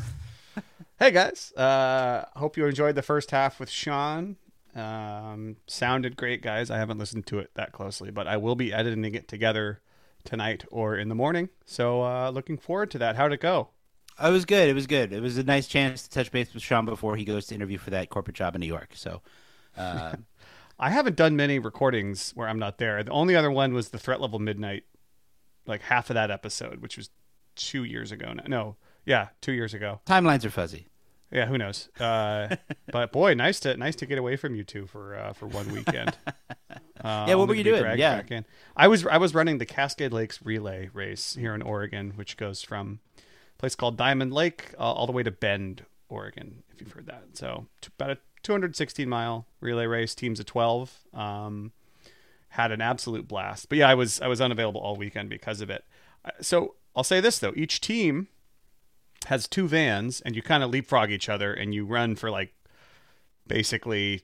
[0.97, 4.35] Hey guys, uh, hope you enjoyed the first half with Sean.
[4.75, 6.69] Um, sounded great, guys.
[6.69, 9.81] I haven't listened to it that closely, but I will be editing it together
[10.25, 11.49] tonight or in the morning.
[11.65, 13.15] So uh, looking forward to that.
[13.15, 13.69] How'd it go?
[14.21, 14.67] It was good.
[14.67, 15.13] It was good.
[15.13, 17.77] It was a nice chance to touch base with Sean before he goes to interview
[17.77, 18.89] for that corporate job in New York.
[18.95, 19.21] So,
[19.77, 20.17] uh,
[20.79, 23.03] I haven't done many recordings where I'm not there.
[23.03, 24.83] The only other one was the Threat Level Midnight,
[25.65, 27.09] like half of that episode, which was
[27.55, 28.31] two years ago.
[28.33, 28.43] now.
[28.47, 29.99] No, yeah, two years ago.
[30.05, 30.87] timelines are fuzzy.
[31.31, 31.89] Yeah, who knows?
[31.99, 32.55] Uh,
[32.91, 35.71] but boy, nice to nice to get away from you two for uh, for one
[35.71, 36.17] weekend.
[36.27, 36.35] Uh,
[37.27, 37.83] Yeah, what were you doing?
[37.97, 38.21] Yeah.
[38.75, 42.61] I was I was running the Cascade Lakes Relay race here in Oregon, which goes
[42.61, 46.63] from a place called Diamond Lake uh, all the way to Bend, Oregon.
[46.73, 47.67] If you've heard that, so
[47.99, 50.99] about a 216 mile relay race, teams of 12.
[51.13, 51.71] Um,
[52.49, 53.69] had an absolute blast.
[53.69, 55.85] But yeah, I was I was unavailable all weekend because of it.
[56.25, 58.27] Uh, So I'll say this though: each team
[59.27, 62.53] has two vans, and you kind of leapfrog each other, and you run for like
[63.47, 64.23] basically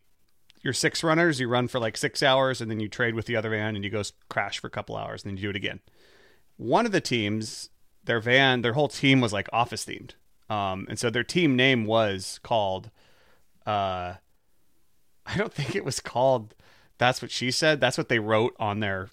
[0.61, 1.39] your six runners.
[1.39, 3.83] You run for like six hours, and then you trade with the other van, and
[3.83, 5.81] you go crash for a couple hours, and then you do it again.
[6.57, 7.69] One of the teams,
[8.05, 10.11] their van, their whole team was like office themed,
[10.49, 12.89] um, and so their team name was called.
[13.65, 14.15] Uh,
[15.25, 16.53] I don't think it was called.
[16.97, 17.81] That's what she said.
[17.81, 19.09] That's what they wrote on their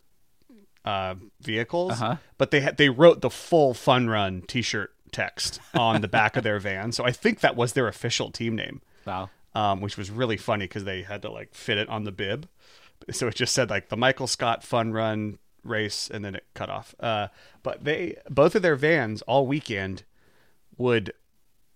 [0.85, 1.93] uh, vehicles.
[1.93, 2.17] Uh-huh.
[2.39, 6.45] But they had they wrote the full Fun Run T-shirt text on the back of
[6.45, 6.93] their van.
[6.93, 8.83] So I think that was their official team name.
[9.07, 9.31] Wow.
[9.55, 12.49] Um, which was really funny because they had to like fit it on the bib.
[13.11, 16.71] So it just said like the Michael Scott Fun Run race, and then it cut
[16.71, 16.95] off.
[16.99, 17.29] Uh,
[17.63, 20.05] but they both of their vans all weekend
[20.79, 21.13] would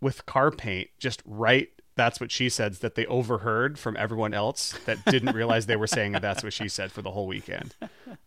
[0.01, 4.79] with car paint just write that's what she said that they overheard from everyone else
[4.85, 7.75] that didn't realize they were saying that that's what she said for the whole weekend.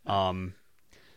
[0.06, 0.54] Um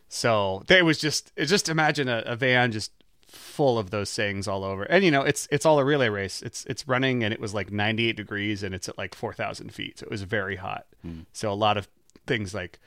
[0.09, 2.93] so they was just just imagine a, a van just
[3.29, 4.83] full of those sayings all over.
[4.83, 6.43] And you know it's it's all a relay race.
[6.43, 9.99] It's it's running and it was like 98 degrees and it's at like 4000 feet.
[9.99, 10.85] So it was very hot.
[11.33, 11.89] So a lot of
[12.27, 12.79] things like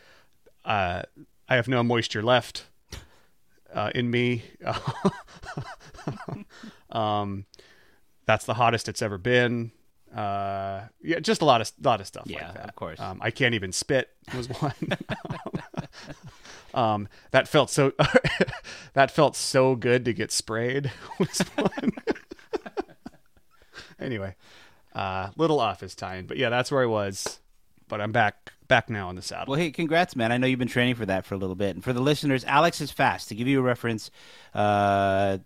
[0.63, 1.01] uh
[1.49, 2.65] i have no moisture left
[3.73, 4.43] uh, in me.
[6.91, 7.45] Um
[8.26, 9.72] that's the hottest it's ever been.
[10.16, 12.70] Uh, yeah, just a lot of lot of stuff Yeah, like that.
[12.70, 13.00] of course.
[13.00, 14.74] Um, I can't even spit was one.
[16.74, 17.92] um, that felt so
[18.94, 21.92] that felt so good to get sprayed was one.
[24.00, 24.36] anyway,
[24.94, 27.40] uh, little office time, but yeah, that's where I was.
[27.88, 29.52] But I'm back back now on the saddle.
[29.52, 30.32] Well, hey, congrats, man.
[30.32, 31.76] I know you've been training for that for a little bit.
[31.76, 33.28] And for the listeners, Alex is fast.
[33.30, 34.10] To give you a reference,
[34.56, 35.38] uh,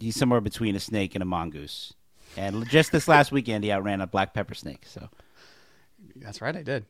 [0.00, 1.92] he's somewhere between a snake and a mongoose.
[2.36, 4.84] And just this last weekend, he outran a black pepper snake.
[4.86, 5.08] So,
[6.16, 6.84] That's right, I did.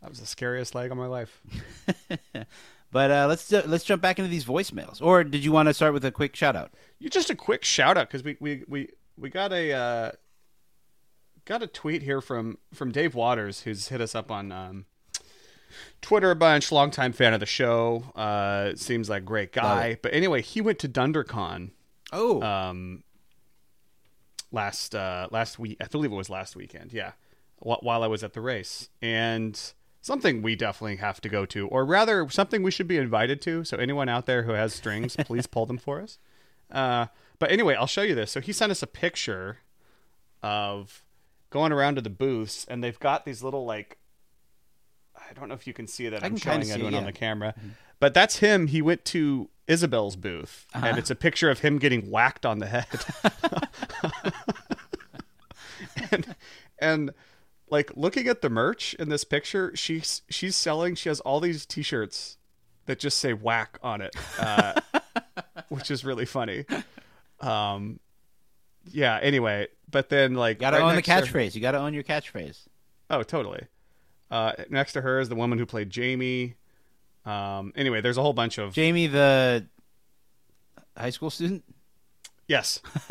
[0.00, 1.40] That was the scariest leg of my life.
[2.92, 5.02] but uh, let's let's jump back into these voicemails.
[5.02, 6.72] Or did you want to start with a quick shout out?
[6.98, 10.12] You just a quick shout out because we, we we we got a uh,
[11.44, 14.86] got a tweet here from from Dave Waters who's hit us up on um,
[16.00, 18.04] Twitter a bunch, longtime fan of the show.
[18.14, 19.98] Uh, seems like a great guy.
[20.00, 21.70] But anyway, he went to DunderCon.
[22.12, 23.02] Oh, um,
[24.52, 25.76] last uh, last week.
[25.80, 26.92] I believe it was last weekend.
[26.92, 27.12] Yeah,
[27.58, 29.60] while I was at the race, and
[30.00, 33.64] something we definitely have to go to, or rather, something we should be invited to.
[33.64, 36.18] So anyone out there who has strings, please pull them for us.
[36.70, 37.06] Uh,
[37.38, 38.30] but anyway, I'll show you this.
[38.30, 39.58] So he sent us a picture
[40.42, 41.04] of
[41.50, 43.98] going around to the booths, and they've got these little like.
[45.16, 46.22] I don't know if you can see that.
[46.22, 47.54] I kinda showing it, Edwin on the camera,
[48.00, 48.66] but that's him.
[48.68, 50.86] He went to Isabel's booth, Uh-huh.
[50.86, 52.86] and it's a picture of him getting whacked on the head.
[56.10, 56.34] and,
[56.78, 57.10] and
[57.70, 60.94] like looking at the merch in this picture, she's she's selling.
[60.94, 62.36] She has all these T-shirts
[62.86, 64.80] that just say "whack" on it, uh,
[65.68, 66.64] which is really funny.
[67.40, 68.00] Um,
[68.90, 69.18] yeah.
[69.20, 71.54] Anyway, but then like gotta right own the to her- catchphrase.
[71.54, 72.66] You gotta own your catchphrase.
[73.10, 73.66] Oh, totally.
[74.30, 76.54] Uh, next to her is the woman who played Jamie.
[77.28, 79.66] Um, anyway, there's a whole bunch of Jamie, the
[80.96, 81.64] high school student.
[82.46, 82.80] Yes.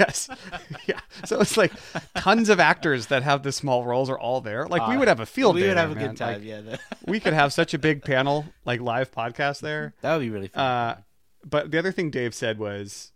[0.00, 0.28] yes.
[0.86, 0.98] Yeah.
[1.24, 1.70] So it's like
[2.16, 4.66] tons of actors that have the small roles are all there.
[4.66, 6.08] Like we Uh, would have a field we day would there, have a man.
[6.08, 9.60] good time, Like, yeah, the- we could have such a big panel, like live podcast
[9.60, 9.94] there.
[10.00, 10.64] That would be really fun.
[10.64, 10.96] Uh,
[11.48, 13.12] but the other thing Dave said was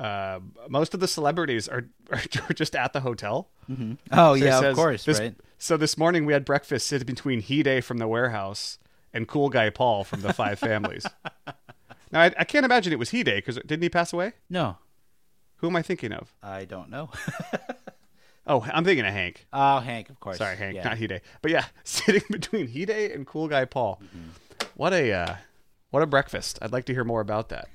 [0.00, 3.48] uh, most of the celebrities are, are just at the hotel.
[3.70, 3.98] Mhm.
[4.10, 5.34] Oh, he yeah, of course, right.
[5.58, 8.78] So this morning we had breakfast sitting between Hide from the warehouse
[9.16, 11.06] and Cool Guy Paul from the Five Families.
[12.12, 14.32] now I, I can't imagine it was Hide because didn't he pass away?
[14.50, 14.76] No.
[15.56, 16.34] Who am I thinking of?
[16.42, 17.10] I don't know.
[18.48, 19.44] Oh, I'm thinking of Hank.
[19.52, 20.38] Oh, Hank, of course.
[20.38, 20.84] Sorry, Hank, Yeah.
[20.84, 21.20] not Hide.
[21.42, 24.00] But yeah, sitting between Hide and Cool Guy Paul.
[24.00, 24.68] Mm-hmm.
[24.76, 25.34] What a uh,
[25.90, 26.58] what a breakfast!
[26.62, 27.68] I'd like to hear more about that.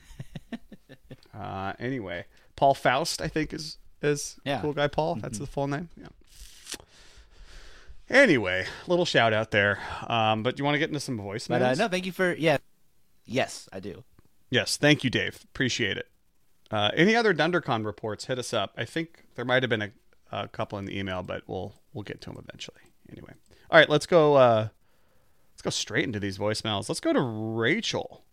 [1.38, 2.26] uh, anyway,
[2.56, 4.54] Paul Faust, I think is is Yeah.
[4.56, 4.62] Mm-hmm.
[4.62, 5.16] Cool Guy Paul.
[5.16, 5.90] That's the full name.
[5.98, 6.08] Yeah.
[8.12, 9.80] Anyway, little shout out there.
[10.06, 11.48] Um, but you want to get into some voicemails?
[11.48, 12.58] But uh, no, thank you for yeah.
[13.26, 14.04] Yes, I do.
[14.50, 15.40] Yes, thank you, Dave.
[15.46, 16.10] Appreciate it.
[16.70, 18.26] Uh, any other DunderCon reports?
[18.26, 18.74] Hit us up.
[18.78, 19.92] I think there might have been a,
[20.30, 22.82] a couple in the email, but we'll we'll get to them eventually.
[23.10, 23.34] Anyway,
[23.70, 24.36] all right, let's go.
[24.36, 24.68] Uh,
[25.54, 26.90] let's go straight into these voicemails.
[26.90, 28.26] Let's go to Rachel.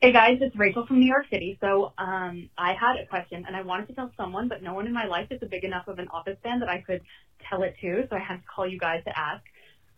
[0.00, 1.58] Hey guys, it's Rachel from New York City.
[1.60, 4.86] So um, I had a question and I wanted to tell someone, but no one
[4.86, 7.00] in my life is a big enough of an office fan that I could
[7.48, 8.06] tell it to.
[8.10, 9.44] So I had to call you guys to ask.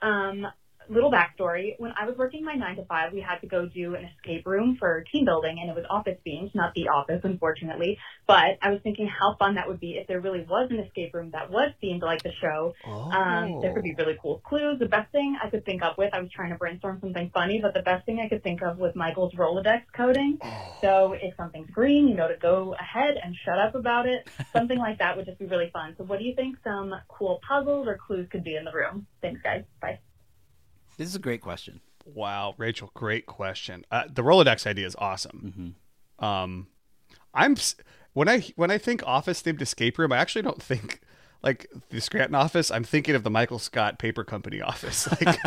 [0.03, 0.46] Um,
[0.90, 3.94] little backstory: When I was working my nine to five, we had to go do
[3.94, 7.98] an escape room for team building, and it was office themed, not the office, unfortunately.
[8.26, 11.14] But I was thinking how fun that would be if there really was an escape
[11.14, 12.74] room that was themed like the show.
[13.12, 14.79] Um, there could be really cool clues.
[14.79, 17.61] The best thing I could think of with, I was trying to brainstorm something funny,
[17.61, 20.38] but the best thing I could think of was Michael's Rolodex coding.
[20.81, 24.29] So if something's green, you know to go ahead and shut up about it.
[24.53, 25.94] Something like that would just be really fun.
[25.98, 29.07] So what do you think some cool puzzles or clues could be in the room?
[29.20, 29.64] Thanks, guys.
[29.81, 29.98] Bye.
[31.01, 31.81] This is a great question.
[32.05, 33.87] Wow, Rachel, great question.
[33.91, 35.75] Uh, the Rolodex idea is awesome.
[36.21, 36.23] Mm-hmm.
[36.23, 36.67] Um,
[37.33, 37.57] I'm
[38.13, 41.01] when I when I think office themed escape room, I actually don't think
[41.43, 42.71] like the Scranton office.
[42.71, 45.09] I'm thinking of the Michael Scott Paper Company office.
[45.25, 45.39] Like,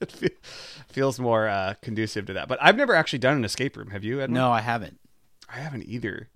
[0.00, 0.36] it
[0.88, 2.48] feels more uh, conducive to that.
[2.48, 3.90] But I've never actually done an escape room.
[3.90, 4.20] Have you?
[4.20, 4.34] Edwin?
[4.34, 4.98] No, I haven't.
[5.48, 6.28] I haven't either.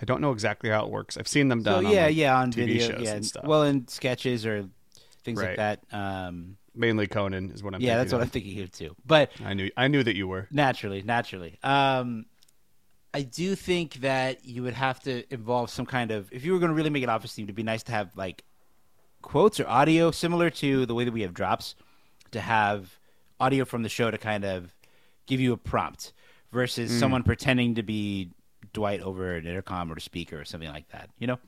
[0.00, 1.16] I don't know exactly how it works.
[1.16, 1.84] I've seen them So done.
[1.84, 3.44] yeah, on, like, yeah, on TV video, shows yeah, and stuff.
[3.44, 4.68] well, in sketches or
[5.22, 5.56] things Right.
[5.56, 5.96] like that.
[5.96, 7.80] Um, Mainly Conan is what I'm.
[7.80, 8.22] yeah, thinking that's what of.
[8.24, 8.96] I'm thinking of too.
[9.06, 10.48] But I knew I knew that you were.
[10.50, 11.58] naturally, naturally.
[11.62, 12.26] Um,
[13.14, 16.58] I do think that you would have to involve some kind of if you were
[16.58, 18.42] going to really make it office themed, it'd be nice to have like
[19.20, 21.74] quotes or audio similar to the way that we have drops
[22.30, 22.98] to have
[23.38, 24.74] audio from the show to kind of
[25.26, 26.12] give you a prompt
[26.52, 26.98] versus Mm.
[27.00, 28.30] someone pretending to be
[28.72, 31.10] Dwight over an intercom or a speaker or something like that.
[31.18, 31.38] You know.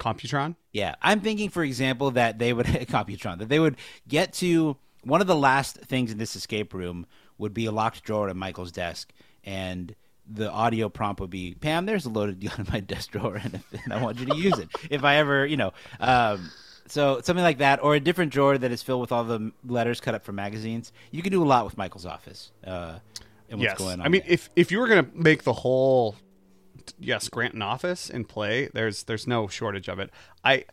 [0.00, 0.56] Computron.
[0.72, 3.76] Yeah, I'm thinking, for example, that they would Computron that they would
[4.08, 7.06] get to one of the last things in this escape room
[7.38, 9.12] would be a locked drawer at Michael's desk,
[9.44, 9.94] and
[10.26, 13.62] the audio prompt would be, "Pam, there's a loaded gun in my desk drawer, and,
[13.90, 16.50] I want you to use it if I ever, you know." Um,
[16.86, 20.00] so something like that, or a different drawer that is filled with all the letters
[20.00, 20.92] cut up from magazines.
[21.12, 22.50] You can do a lot with Michael's office.
[22.66, 22.98] Uh,
[23.48, 23.78] and what's yes.
[23.78, 24.06] going on?
[24.06, 26.16] I mean, if if you were gonna make the whole
[26.98, 30.10] yes Grant Granton office in play, there's there's no shortage of it.
[30.44, 30.64] I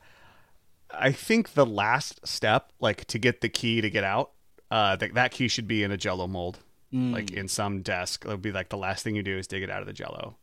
[0.91, 4.31] I think the last step, like to get the key to get out,
[4.71, 6.59] uh, that that key should be in a Jello mold,
[6.93, 7.11] Mm.
[7.11, 8.23] like in some desk.
[8.25, 9.93] It would be like the last thing you do is dig it out of the
[9.93, 10.37] Jello.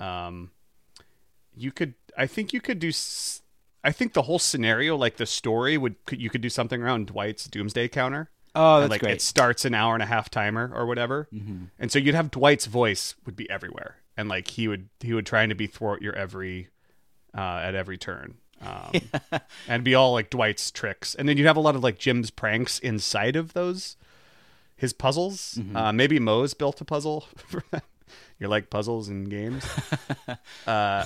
[0.00, 0.50] Um,
[1.56, 2.88] you could, I think you could do.
[2.88, 3.42] s-
[3.84, 7.06] I think the whole scenario, like the story, would could, you could do something around
[7.08, 8.28] Dwight's doomsday counter.
[8.56, 9.12] Oh, And, that's like great.
[9.14, 11.68] it starts an hour and a half timer or whatever, Mhm.
[11.78, 15.26] and so you'd have Dwight's voice would be everywhere, and like he would he would
[15.26, 16.68] trying to be thwart your every
[17.36, 18.92] uh, at every turn, um,
[19.68, 22.30] and be all like Dwight's tricks, and then you'd have a lot of like Jim's
[22.30, 23.96] pranks inside of those
[24.76, 25.54] his puzzles.
[25.58, 25.76] Mm-hmm.
[25.76, 27.26] Uh, maybe Mose built a puzzle.
[28.38, 29.64] you like puzzles and games.
[30.66, 31.04] uh,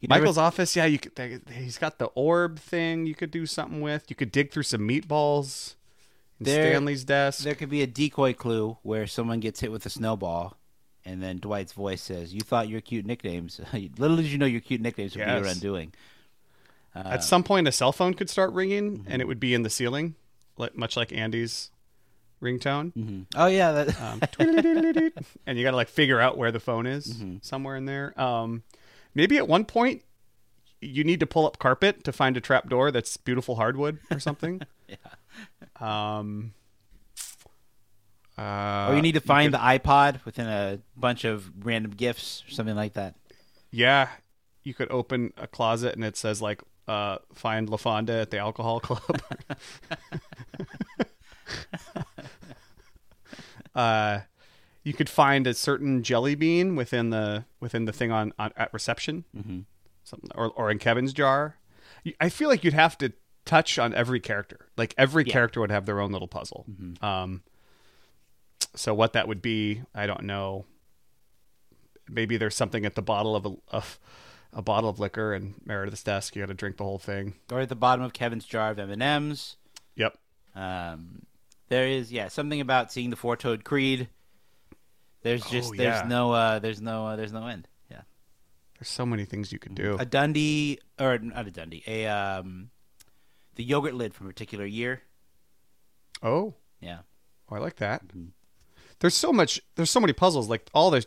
[0.00, 1.42] You never- Michael's office, yeah, you could.
[1.52, 3.06] He's got the orb thing.
[3.06, 4.04] You could do something with.
[4.08, 5.74] You could dig through some meatballs.
[6.40, 7.42] There- Stanley's desk.
[7.44, 10.56] There could be a decoy clue where someone gets hit with a snowball,
[11.04, 13.60] and then Dwight's voice says, "You thought your cute nicknames.
[13.98, 15.92] Little did you know your cute nicknames would be your undoing."
[16.94, 19.12] Uh, At some point, a cell phone could start ringing, Mm-hmm.
[19.12, 20.14] and it would be in the ceiling,
[20.74, 21.70] much like Andy's
[22.42, 23.26] ringtone.
[23.36, 24.20] Oh yeah, that, Um,
[25.46, 27.20] and you got to like figure out where the phone is Mm-hmm.
[27.20, 28.20] somewhere somewhere in there.
[28.20, 28.62] Um,
[29.14, 30.02] maybe at one point
[30.80, 34.20] you need to pull up carpet to find a trap door that's beautiful hardwood or
[34.20, 34.60] something.
[34.88, 34.94] yeah.
[35.80, 36.52] Um,
[38.36, 42.44] uh, or you need to could- find the iPod within a bunch of random gifts
[42.46, 43.14] or something like that.
[43.70, 44.08] yeah,
[44.64, 48.80] you could open a closet and it says like uh, find LaFonda at the alcohol
[48.80, 49.02] club.
[53.74, 54.20] uh,
[54.84, 58.72] you could find a certain jelly bean within the within the thing on, on at
[58.72, 59.64] reception, Mhm.
[60.04, 61.56] something or or in Kevin's jar.
[62.20, 63.12] I feel like you'd have to
[63.48, 64.66] touch on every character.
[64.76, 65.32] Like every Yeah.
[65.32, 66.66] character would have their own little puzzle.
[67.02, 67.42] Um,
[68.76, 70.66] so what that would be, I don't know.
[72.08, 73.98] Maybe there's something at the bottle of a of
[74.52, 76.34] a bottle of liquor and Meredith's desk.
[76.36, 77.34] You got to drink the whole thing.
[77.52, 79.56] Or at the bottom of Kevin's jar of M and M's.
[79.96, 80.16] Yep.
[80.54, 81.26] Um,
[81.68, 84.08] there is yeah something about seeing the four toed creed.
[85.22, 87.68] There's just Oh, there's no uh, there's no uh, there's no end.
[87.90, 88.02] Yeah.
[88.78, 89.96] There's so many things you could do.
[90.00, 92.70] A Dundie or not a Dundie a um,
[93.58, 95.02] the yogurt lid from a particular year.
[96.22, 97.00] Oh, Yeah.
[97.50, 98.02] oh, I like that.
[99.00, 99.60] There's so much.
[99.76, 100.48] There's so many puzzles.
[100.48, 101.04] Like all the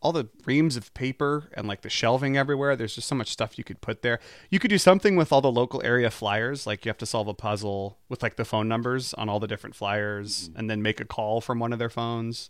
[0.00, 2.76] all the reams of paper and like the shelving everywhere.
[2.76, 4.20] There's just so much stuff you could put there.
[4.48, 6.66] You could do something with all the local area flyers.
[6.66, 9.48] Like you have to solve a puzzle with like the phone numbers on all the
[9.48, 12.48] different flyers, and then make a call from one of their phones.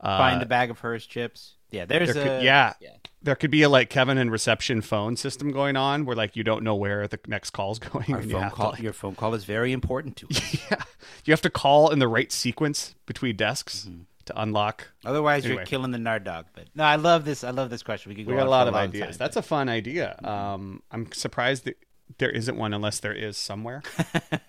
[0.00, 1.54] Uh, Find a bag of Herr's chips.
[1.70, 2.90] Yeah, there's there a could, yeah, yeah.
[3.22, 6.44] There could be a like Kevin and reception phone system going on where like you
[6.44, 8.12] don't know where the next call's going.
[8.12, 10.70] Our and you phone have to, like- your phone call is very important to us.
[10.70, 10.82] yeah,
[11.24, 13.88] you have to call in the right sequence between desks
[14.26, 14.88] to unlock.
[15.04, 15.60] Otherwise, Anyway.
[15.60, 16.46] you're killing the nard dog.
[16.54, 17.44] But no, I love this.
[17.44, 18.10] I love this question.
[18.10, 19.02] We could go We got a lot of ideas.
[19.08, 19.14] time.
[19.18, 20.18] That's a fun idea.
[20.22, 21.76] Um, I'm surprised that
[22.18, 23.82] there isn't one unless there is somewhere,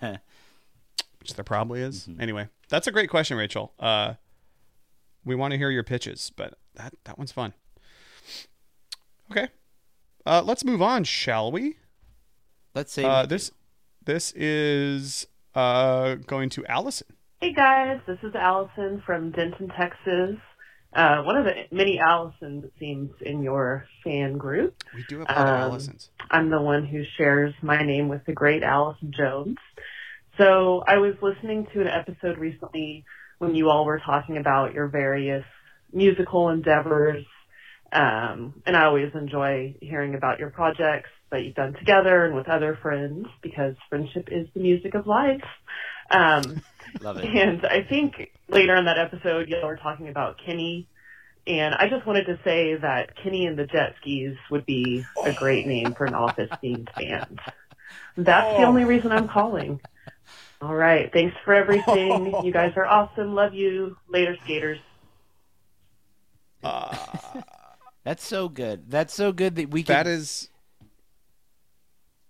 [1.18, 2.08] which there probably is.
[2.18, 3.72] Anyway, that's a great question, Rachel.
[3.78, 4.14] Uh,
[5.24, 7.54] we want to hear your pitches, but that that one's fun.
[9.30, 9.48] Okay,
[10.26, 11.76] uh, let's move on, shall we?
[12.74, 13.50] Let's say Uh, this
[14.04, 17.08] this is uh, going to Allison.
[17.40, 20.36] Hey guys, this is Allison from Denton, Texas.
[20.92, 24.74] Uh, one of the many Allisons, it seems, in your fan group.
[24.94, 26.08] We do have a lot of Um, Allisons.
[26.30, 29.56] I'm the one who shares my name with the great Allison Jones.
[30.36, 33.04] So I was listening to an episode recently
[33.40, 35.44] when you all were talking about your various
[35.92, 37.24] musical endeavors.
[37.90, 42.48] Um, and I always enjoy hearing about your projects that you've done together and with
[42.48, 45.42] other friends because friendship is the music of life.
[46.10, 46.62] Um,
[47.00, 47.24] Love it.
[47.24, 50.86] and I think later in that episode, y'all were talking about Kenny.
[51.46, 55.32] And I just wanted to say that Kenny and the Jet Skis would be a
[55.32, 57.40] great name for an office themed band.
[58.18, 59.80] That's the only reason I'm calling.
[60.60, 61.10] All right.
[61.12, 62.34] Thanks for everything.
[62.44, 63.34] You guys are awesome.
[63.34, 63.96] Love you.
[64.08, 64.78] Later, skaters.
[68.04, 68.90] That's so good.
[68.90, 69.94] That's so good that we can.
[69.94, 70.48] That is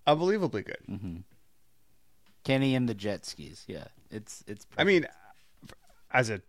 [0.07, 0.79] unbelievably good.
[0.89, 1.17] Mm-hmm.
[2.45, 3.65] Kenny and the jet skis.
[3.67, 4.67] Yeah, it's it's.
[4.77, 5.07] I mean,
[6.13, 6.41] as a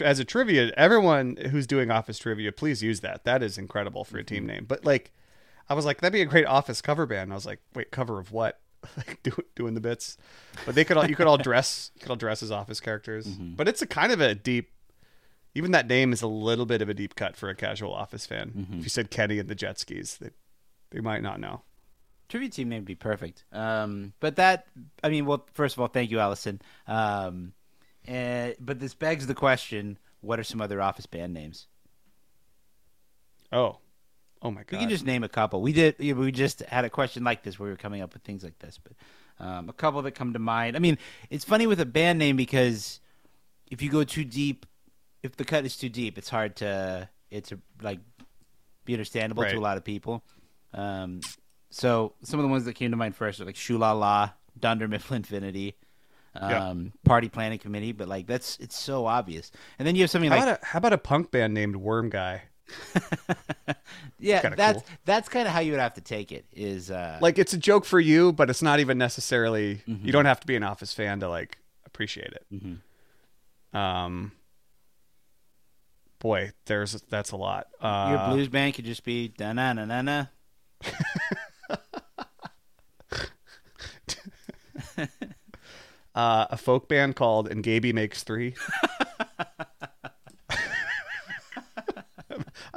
[0.00, 3.24] as a trivia, everyone who's doing office trivia, please use that.
[3.24, 4.64] That is incredible for a team name.
[4.68, 5.12] But like,
[5.68, 7.32] I was like, that'd be a great office cover band.
[7.32, 8.60] I was like, wait, cover of what?
[8.96, 10.16] like do, doing the bits.
[10.66, 13.26] But they could all you could all dress you could all dress as office characters.
[13.26, 14.70] But it's a kind of a deep.
[15.54, 18.26] Even that name is a little bit of a deep cut for a casual office
[18.26, 18.68] fan.
[18.78, 20.30] If you said Kenny and the jet skis, they
[20.90, 21.62] they might not know.
[22.28, 23.44] trivia team name would be perfect.
[23.52, 24.66] Um, but that,
[25.02, 26.60] I mean, well, first of all, thank you, Allison.
[26.86, 27.52] Um,
[28.06, 31.66] and, but this begs the question: What are some other office band names?
[33.50, 33.78] Oh,
[34.42, 34.72] oh my god!
[34.72, 35.60] We can just name a couple.
[35.62, 35.96] We did.
[35.98, 38.58] We just had a question like this where we were coming up with things like
[38.58, 38.92] this, but
[39.44, 40.76] um, a couple that come to mind.
[40.76, 40.98] I mean,
[41.30, 43.00] it's funny with a band name because
[43.70, 44.66] if you go too deep,
[45.22, 48.00] if the cut is too deep, it's hard to it's a, like
[48.84, 49.52] be understandable Right.
[49.52, 50.24] to a lot of people.
[50.72, 51.20] Um,
[51.70, 54.88] so some of the ones that came to mind first are like Shula La, Dunder
[54.88, 55.76] Mifflin Infinity,
[56.34, 56.68] Yeah.
[56.70, 57.92] um, Party Planning Committee.
[57.92, 59.50] But like that's it's so obvious.
[59.78, 61.76] And then you have something How like about a how about a punk band named
[61.76, 62.42] Worm Guy?
[64.20, 64.84] Yeah, Kinda that's cool.
[65.04, 66.44] that's kind of how you would have to take it.
[66.52, 69.76] Is uh, Like it's a joke for you, but it's not even necessarily.
[69.88, 70.04] Mm-hmm.
[70.04, 72.44] You don't have to be an Office fan to like appreciate it.
[72.52, 73.76] Mm-hmm.
[73.76, 74.32] Um,
[76.18, 77.68] boy, there's that's a lot.
[77.80, 80.24] Uh, your blues band could just be da na na na na.
[86.14, 88.54] uh, a folk band called And Gaby Makes Three.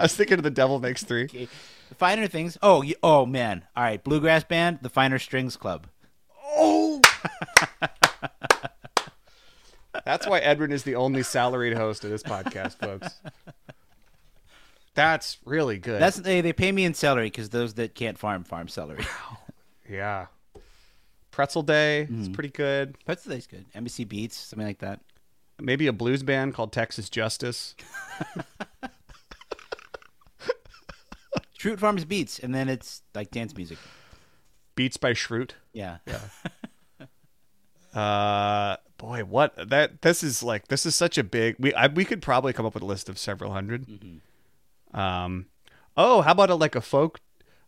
[0.01, 1.27] I was thinking of the Devil Makes Three.
[1.27, 2.57] The finer things.
[2.61, 3.65] Oh, y- oh man!
[3.75, 5.87] All right, bluegrass band, the Finer Strings Club.
[6.53, 6.99] Oh,
[10.05, 13.19] that's why Edwin is the only salaried host of this podcast, folks.
[14.93, 16.01] That's really good.
[16.01, 19.05] That's they, they pay me in celery because those that can't farm farm celery.
[19.89, 20.27] yeah.
[21.31, 22.33] Pretzel Day is Mm-hmm.
[22.33, 22.97] pretty good.
[23.05, 23.65] Pretzel Day's good.
[23.73, 24.99] Embassy Beats, something like that.
[25.61, 27.75] Maybe a blues band called Texas Justice.
[31.62, 33.78] Schrute Farms Beats, and then it's like dance music.
[34.76, 35.51] Beats by Schrute.
[35.74, 37.09] Yeah, yeah.
[37.99, 40.70] uh, boy, what that this is like.
[40.70, 41.55] This is such a big.
[41.59, 44.99] We I, we could probably come up with a list of several 100 Mm-hmm.
[44.99, 45.45] Um,
[45.95, 47.20] oh, how about a like a folk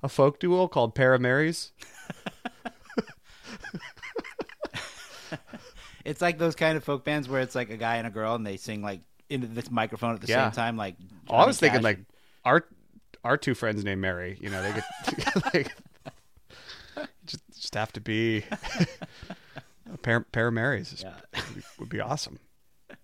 [0.02, 1.72] a folk duo called Paramarys?
[6.06, 8.36] It's like those kind of folk bands where it's like a guy and a girl,
[8.36, 10.50] and they sing like into this microphone at the Yeah.
[10.50, 10.76] same time.
[10.76, 10.96] Like,
[11.30, 11.84] Oh, I was Johnny thinking Cash.
[11.84, 12.00] like
[12.44, 12.66] our
[13.24, 14.38] our two friends named Mary.
[14.42, 15.76] You know, they could like
[17.26, 18.44] just just have to be
[19.92, 20.94] a pair pair of Marys.
[20.94, 22.40] Is- would, be, would be awesome.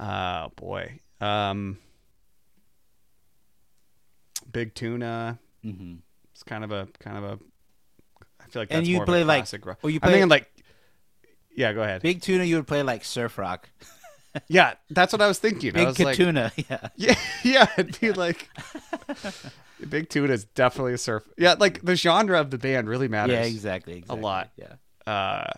[0.00, 1.76] Oh boy, um,
[4.52, 5.38] big tuna.
[5.64, 5.94] Mm-hmm.
[6.32, 7.38] It's kind of a kind of a.
[8.40, 9.78] I feel like And you play, like- classic rock.
[9.82, 10.50] oh, you I'm thinking like.
[11.56, 12.02] Yeah, go ahead.
[12.02, 13.68] Big Tuna, you would play like surf rock.
[14.48, 15.70] Yeah, that's what I was thinking.
[15.70, 16.88] I Big was like- Katuna, yeah.
[16.96, 17.14] Yeah,
[17.44, 18.48] yeah, it'd be like
[19.88, 21.24] Big Tuna is definitely a surf.
[21.36, 23.34] Yeah, like the genre of the band really matters.
[23.34, 24.50] Yeah, exactly, exactly, A lot.
[24.56, 24.74] yeah.
[25.12, 25.50] Uh,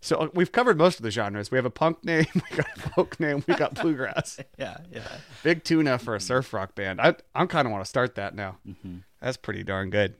[0.00, 1.50] so uh, we've covered most of the genres.
[1.50, 4.40] We have a punk name, we got a folk name, we got bluegrass.
[4.58, 5.02] Yeah, yeah.
[5.42, 7.00] Big Tuna for a surf rock band.
[7.00, 8.58] I I'm kind of want to start that now.
[8.68, 8.96] Mm-hmm.
[9.20, 10.14] That's pretty darn good.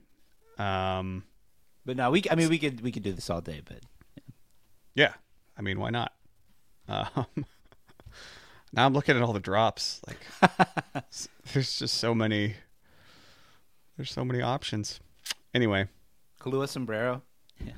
[0.59, 1.25] Um,
[1.85, 2.23] But no, we.
[2.31, 3.79] I mean, we could we could do this all day, but
[4.95, 5.13] yeah,
[5.59, 6.13] I mean, why not?
[6.89, 7.45] Um,
[8.73, 10.01] now I'm looking at all the drops.
[10.07, 10.19] Like,
[11.53, 12.55] there's just so many.
[13.97, 15.01] There's so many options.
[15.55, 15.89] Anyway,
[16.41, 17.23] Kahlua sombrero.
[17.65, 17.73] Yeah.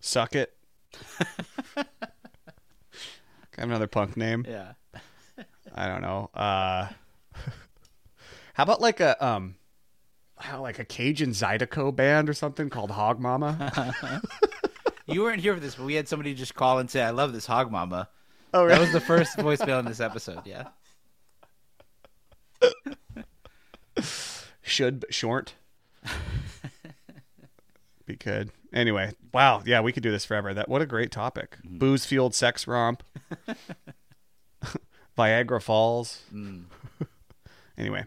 [0.00, 0.54] suck it.
[1.76, 1.86] Got
[3.56, 4.46] another punk name.
[4.48, 4.72] Yeah.
[5.74, 6.30] I don't know.
[6.34, 6.88] Uh,
[8.54, 9.56] how about like a um,
[10.38, 13.92] how, like a Cajun Zydeco band or something called Hog Mama?
[15.06, 17.32] You weren't here for this, but we had somebody just call and say, "I love
[17.32, 18.08] this hog mama."
[18.54, 20.42] Oh, That was the first voicemail in this episode.
[20.44, 20.68] Yeah.
[24.62, 25.54] Should but short.
[28.06, 28.50] Be good.
[28.72, 30.54] Anyway, wow, yeah, we could do this forever.
[30.54, 31.58] That what a great topic.
[31.64, 31.78] Mm-hmm.
[31.78, 33.02] Booze fueled sex romp.
[35.18, 36.22] Viagra Falls.
[36.32, 36.64] Mm.
[37.78, 38.06] anyway,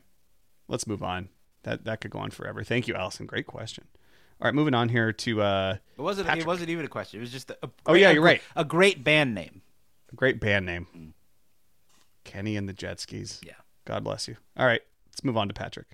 [0.67, 1.29] let's move on.
[1.63, 2.63] That that could go on forever.
[2.63, 3.25] Thank you, Allison.
[3.25, 3.85] Great question.
[4.41, 6.27] All right, moving on here to uh It wasn't.
[6.27, 6.45] Patrick.
[6.45, 7.19] It wasn't even a question.
[7.19, 7.57] It was just a.
[7.63, 8.41] a Oh, yeah, you're right.
[8.55, 9.61] A great band name.
[10.13, 11.13] Great band name.
[12.23, 13.39] Kenny and the Jet Skis.
[13.45, 13.53] Yeah.
[13.85, 14.35] God bless you.
[14.57, 15.87] All right, let's move on to Patrick.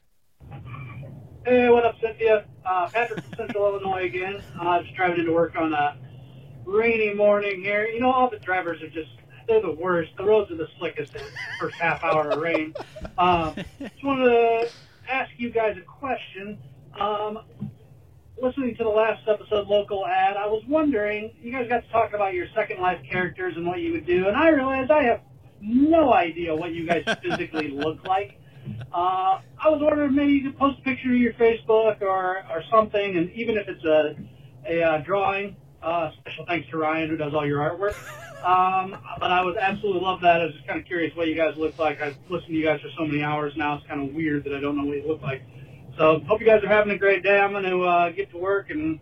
[1.46, 2.46] Hey, what up, Cynthia?
[2.66, 4.42] Uh, Patrick from Central Illinois again.
[4.60, 5.98] Uh, just driving into work on a
[6.66, 7.86] rainy morning here.
[7.86, 9.10] You know, all the drivers are just,
[9.48, 10.12] they're the worst.
[10.18, 12.74] The roads are the slickest in the first half hour of rain.
[13.18, 14.70] Um, just wanted to
[15.10, 16.58] ask you guys a question.
[17.00, 17.40] Um,
[18.42, 22.14] listening to the last episode, Local Ad, I was wondering, you guys got to talk
[22.14, 25.22] about your Second Life characters and what you would do, and I realized I have
[25.62, 28.40] no idea what you guys physically look like.
[28.92, 32.64] Uh, I was wondering maybe you could post a picture of your Facebook or, or
[32.72, 34.16] something, and even if it's a,
[34.68, 37.96] a uh, drawing, uh, special thanks to Ryan who does all your artwork.
[38.42, 40.42] Um, but I would absolutely love that.
[40.42, 42.02] I was just kind of curious what you guys look like.
[42.02, 43.78] I've listened to you guys for so many hours now.
[43.78, 45.44] It's kind of weird that I don't know what you look like.
[46.02, 47.38] So hope you guys are having a great day.
[47.38, 49.00] I'm going to uh, get to work and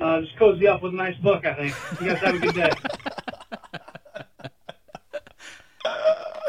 [0.00, 1.76] uh, just cozy up with a nice book, I think.
[2.00, 2.72] You guys have a good day.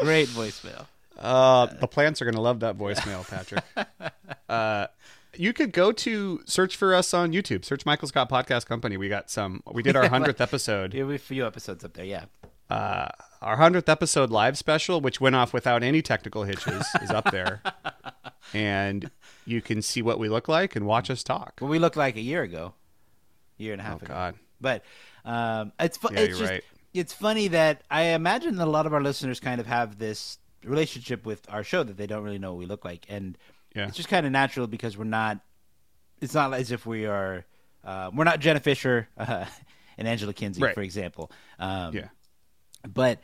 [0.00, 0.86] Great voicemail.
[1.16, 3.62] Uh, the plants are going to love that voicemail, Patrick.
[4.48, 4.88] uh,
[5.36, 7.64] you could go to search for us on YouTube.
[7.64, 8.96] Search Michael Scott Podcast Company.
[8.96, 9.62] We got some.
[9.70, 10.94] We did our hundredth episode.
[10.94, 12.04] Yeah, we have a few episodes up there.
[12.04, 12.24] Yeah.
[12.68, 13.06] Uh,
[13.40, 17.62] our hundredth episode live special, which went off without any technical hitches, is up there,
[18.52, 19.08] and
[19.44, 21.54] you can see what we look like and watch us talk.
[21.60, 22.74] What we looked like a year ago,
[23.56, 24.14] year and a half Oh, ago.
[24.14, 24.34] God.
[24.60, 24.84] But
[25.24, 26.64] um, it's fu- Yeah, it's just right.
[26.94, 30.38] it's funny that I imagine that a lot of our listeners kind of have this
[30.64, 33.36] relationship with our show that they don't really know what we look like, and
[33.74, 33.88] Yeah.
[33.88, 35.38] it's just kind of natural because we're not.
[36.20, 37.44] It's not as if we are.
[37.84, 39.44] Uh, we're not Jenna Fischer uh,
[39.98, 40.74] and Angela Kinsey, Right.
[40.74, 41.32] for example.
[41.58, 42.08] Um, Yeah.
[42.88, 43.20] but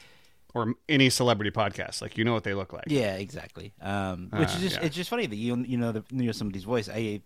[0.54, 2.84] or any celebrity podcast, like you know what they look like.
[2.88, 3.72] Yeah, exactly.
[3.80, 4.84] Um, which Uh, is just yeah.
[4.86, 6.88] it's just funny that you you know the, you know somebody's voice.
[6.88, 7.20] I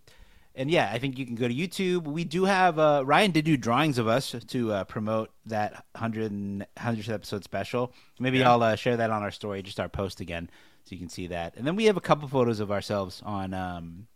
[0.55, 2.03] and yeah, I think you can go to YouTube.
[2.03, 6.31] We do have uh, Ryan did do drawings of us to uh, promote that 100
[6.77, 7.91] 100th episode special.
[8.19, 8.51] Maybe Yeah.
[8.51, 10.49] I'll uh, share that on our story, just our post again,
[10.83, 11.55] so you can see that.
[11.55, 14.07] And then we have a couple photos of ourselves on um,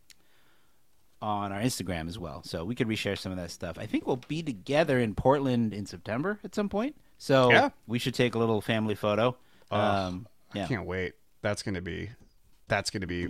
[1.20, 3.78] on our Instagram as well, so we could reshare some of that stuff.
[3.80, 6.95] I think we'll be together in Portland in September at some point.
[7.18, 7.70] So Yeah.
[7.88, 9.38] we should take a little family photo.
[9.72, 10.65] Oh, um, yeah.
[10.65, 11.13] I can't wait.
[11.41, 12.09] That's gonna be
[12.68, 13.28] that's gonna be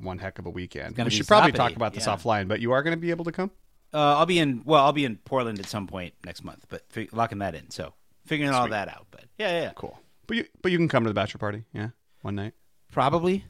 [0.00, 0.96] one heck of a weekend.
[0.96, 2.14] We should probably talk about this yeah.
[2.16, 3.50] offline, but you are gonna be able to come.
[3.92, 4.62] Uh, I'll be in.
[4.64, 7.70] Well, I'll be in Portland at some point next month, but locking that in.
[7.70, 7.94] So
[8.26, 9.06] figuring all that out.
[9.10, 9.72] But yeah, yeah, yeah.
[9.74, 9.98] Cool.
[10.26, 11.88] But you but you can come to the bachelor party, yeah,
[12.22, 12.54] one night.
[12.92, 13.44] Probably.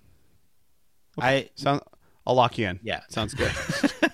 [1.19, 1.83] I sound.
[2.27, 2.79] I'll lock you in.
[2.83, 3.53] Yeah, sounds good.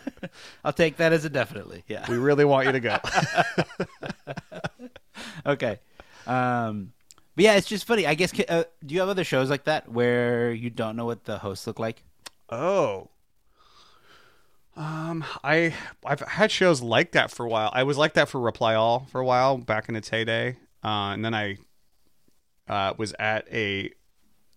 [0.64, 1.84] I'll take that as a definitely.
[1.86, 2.98] Yeah, we really want you to go.
[5.47, 5.78] okay.
[6.26, 6.93] Um,
[7.37, 8.07] but yeah, it's just funny.
[8.07, 8.32] I guess.
[8.49, 11.66] Uh, do you have other shows like that where you don't know what the hosts
[11.66, 12.03] look like?
[12.49, 13.09] Oh.
[14.76, 15.74] Um, I
[16.05, 17.70] I've had shows like that for a while.
[17.72, 21.12] I was like that for Reply All for a while back in its heyday, uh,
[21.12, 21.59] and then I
[22.68, 23.91] uh, was at a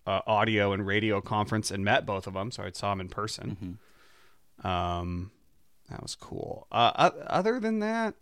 [0.07, 3.09] uh, audio and radio conference and met both of them, so I saw them in
[3.09, 3.77] person.
[4.63, 5.31] Um,
[5.89, 6.65] that was cool.
[6.71, 8.15] Uh, other than that,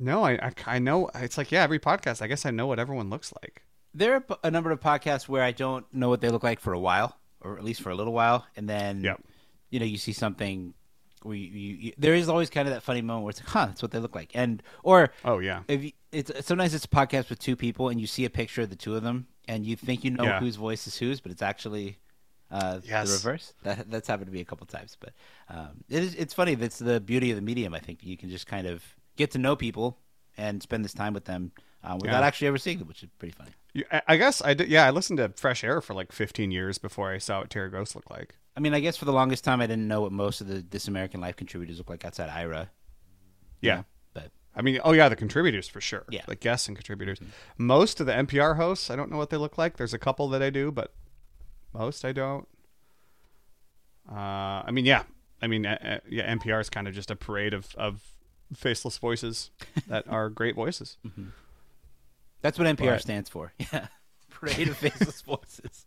[0.00, 2.22] no, I, I I know it's like yeah, every podcast.
[2.22, 3.62] I guess I know what everyone looks like.
[3.92, 6.72] There are a number of podcasts where I don't know what they look like for
[6.72, 9.02] a while, or at least for a little while, and then
[9.70, 10.74] you know you see something.
[11.22, 13.48] Where you, you, you, there is always kind of that funny moment where it's like,
[13.48, 16.84] huh, that's what they look like, and or oh yeah, if you, it's sometimes it's
[16.84, 19.26] a podcast with two people and you see a picture of the two of them
[19.48, 20.38] and you think you know Yeah.
[20.40, 21.96] whose voice is whose, but it's actually
[22.50, 23.08] uh, Yes.
[23.08, 23.54] the reverse.
[23.62, 25.14] That that's happened to me a couple times, but
[25.48, 26.56] um, it is it's funny.
[26.56, 27.72] That's the beauty of the medium.
[27.72, 28.82] I think you can just kind of
[29.16, 29.98] get to know people
[30.36, 31.52] and spend this time with them
[31.82, 32.26] uh, without Yeah.
[32.26, 33.50] actually ever seeing them, which is pretty funny.
[33.90, 34.68] I- I guess I did.
[34.68, 37.68] Yeah, I listened to Fresh Air for like 15 years before I saw what Terry
[37.70, 38.36] Gross looked like.
[38.56, 40.62] I mean, I guess for the longest time, I didn't know what most of the
[40.62, 42.70] This American Life contributors look like outside Ira.
[43.60, 43.84] Yeah, know,
[44.14, 46.04] but I mean, oh yeah, the contributors for sure.
[46.08, 46.20] Yeah.
[46.20, 46.30] Mm-hmm.
[46.30, 47.18] like guests and contributors.
[47.58, 49.76] Most of the NPR hosts, I don't know what they look like.
[49.76, 50.94] There's a couple that I do, but
[51.72, 52.46] most I don't.
[54.10, 55.02] Uh, I mean, yeah,
[55.42, 58.02] I mean, uh, uh, yeah, NPR is kind of just a parade of of
[58.54, 59.50] faceless voices
[59.88, 60.96] that are great voices.
[62.42, 63.52] that's what NPR But- stands for.
[63.72, 63.86] Yeah,
[64.30, 65.86] Parade of Faceless Voices.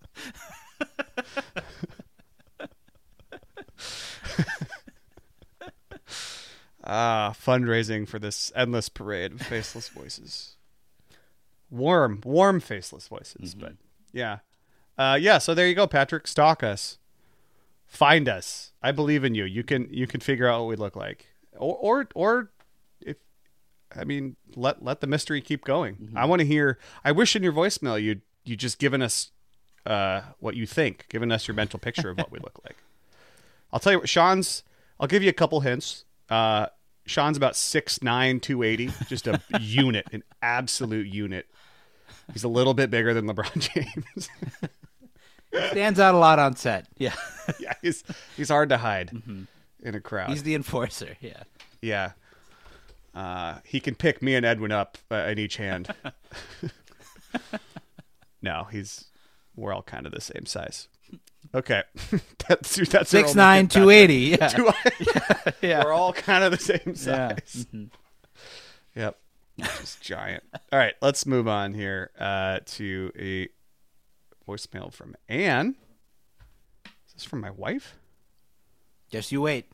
[6.84, 10.56] Ah, fundraising for this endless parade of faceless voices.
[11.70, 13.60] Warm, warm faceless voices, Mm-hmm.
[13.66, 13.74] but
[14.14, 14.40] yeah.
[14.98, 16.28] Uh, yeah, so there you go, Patrick.
[16.28, 16.98] Stalk us.
[17.86, 18.72] Find us.
[18.82, 19.44] I believe in you.
[19.44, 21.28] You can you can figure out what we look like.
[21.58, 22.52] Or or or
[23.02, 23.18] if
[23.96, 25.96] I mean, let let the mystery keep going.
[25.96, 26.18] Mm-hmm.
[26.18, 29.32] I want to hear I wish in your voicemail you you just given us
[29.86, 32.78] uh, what you think, given us your mental picture of what we look like.
[33.74, 34.64] I'll tell you what, Sean's.
[35.00, 36.06] I'll give you a couple hints.
[36.30, 36.68] Uh,
[37.06, 41.48] Sean's about 6'9", 280, just a unit, an absolute unit.
[42.34, 44.30] He's a little bit bigger than LeBron James.
[45.72, 46.88] Stands out a lot on set.
[46.98, 47.14] Yeah.
[47.60, 48.04] yeah, he's
[48.36, 49.12] he's hard to hide
[49.84, 50.30] in a crowd.
[50.30, 51.18] He's the enforcer.
[51.22, 51.44] Yeah.
[51.82, 52.12] yeah.
[53.16, 55.88] Uh, he can pick me and Edwin up uh, in each hand.
[58.42, 59.06] no, he's
[59.56, 60.88] we're all kind of the same size.
[61.56, 61.84] Okay,
[62.48, 64.36] that's that's Six nine two eighty.
[64.40, 64.48] Yeah.
[64.50, 64.70] Two-
[65.62, 65.84] yeah.
[65.84, 66.94] We're all kind of the same Yeah.
[66.94, 67.68] size.
[68.96, 69.18] Yep.
[69.60, 70.44] Just giant.
[70.72, 73.48] All right, let's move on here uh, to a
[74.48, 75.76] voicemail from Anne.
[77.08, 77.96] Is this from my wife?
[79.10, 79.66] Just you wait.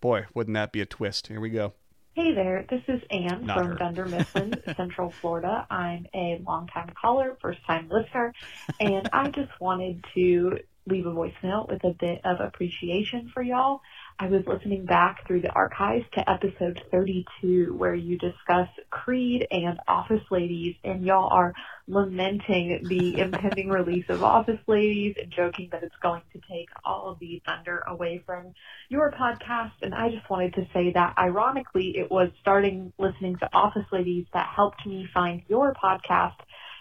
[0.00, 1.28] Boy, wouldn't that be a twist?
[1.28, 1.74] Here we go.
[2.14, 3.74] Hey there, this is Anne Not from her.
[3.74, 5.66] Dunder Mifflin, Central Florida.
[5.70, 8.34] I'm a longtime caller, first time listener,
[8.80, 13.80] and I just wanted to leave a voicemail with a bit of appreciation for y'all.
[14.18, 19.78] I was listening back through the archives to episode 32 where you discuss Creed and
[19.88, 21.52] Office Ladies and y'all are
[21.88, 27.10] lamenting the impending release of Office Ladies and joking that it's going to take all
[27.10, 28.54] of the thunder away from
[28.88, 29.72] your podcast.
[29.82, 34.26] And I just wanted to say that ironically, it was starting listening to Office Ladies
[34.34, 36.36] that helped me find your podcast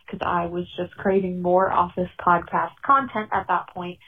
[0.06, 4.00] because I was just craving more Office podcast content at that point.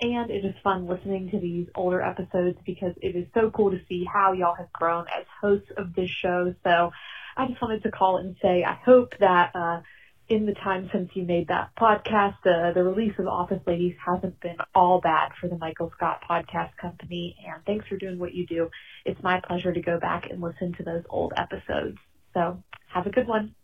[0.00, 3.80] And it is fun listening to these older episodes because it is so cool to
[3.86, 6.54] see how y'all have grown as hosts of this show.
[6.64, 6.92] So
[7.36, 9.82] I just wanted to call and say I hope that uh,
[10.30, 14.40] in the time since you made that podcast, uh, the release of Office Ladies hasn't
[14.40, 17.36] been all bad for the Michael Scott Podcast Company.
[17.46, 18.70] And thanks for doing what you do.
[19.04, 21.98] It's my pleasure to go back and listen to those old episodes.
[22.32, 23.54] So have a good one.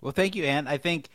[0.00, 0.68] Well, thank you, Anne.
[0.68, 1.08] I think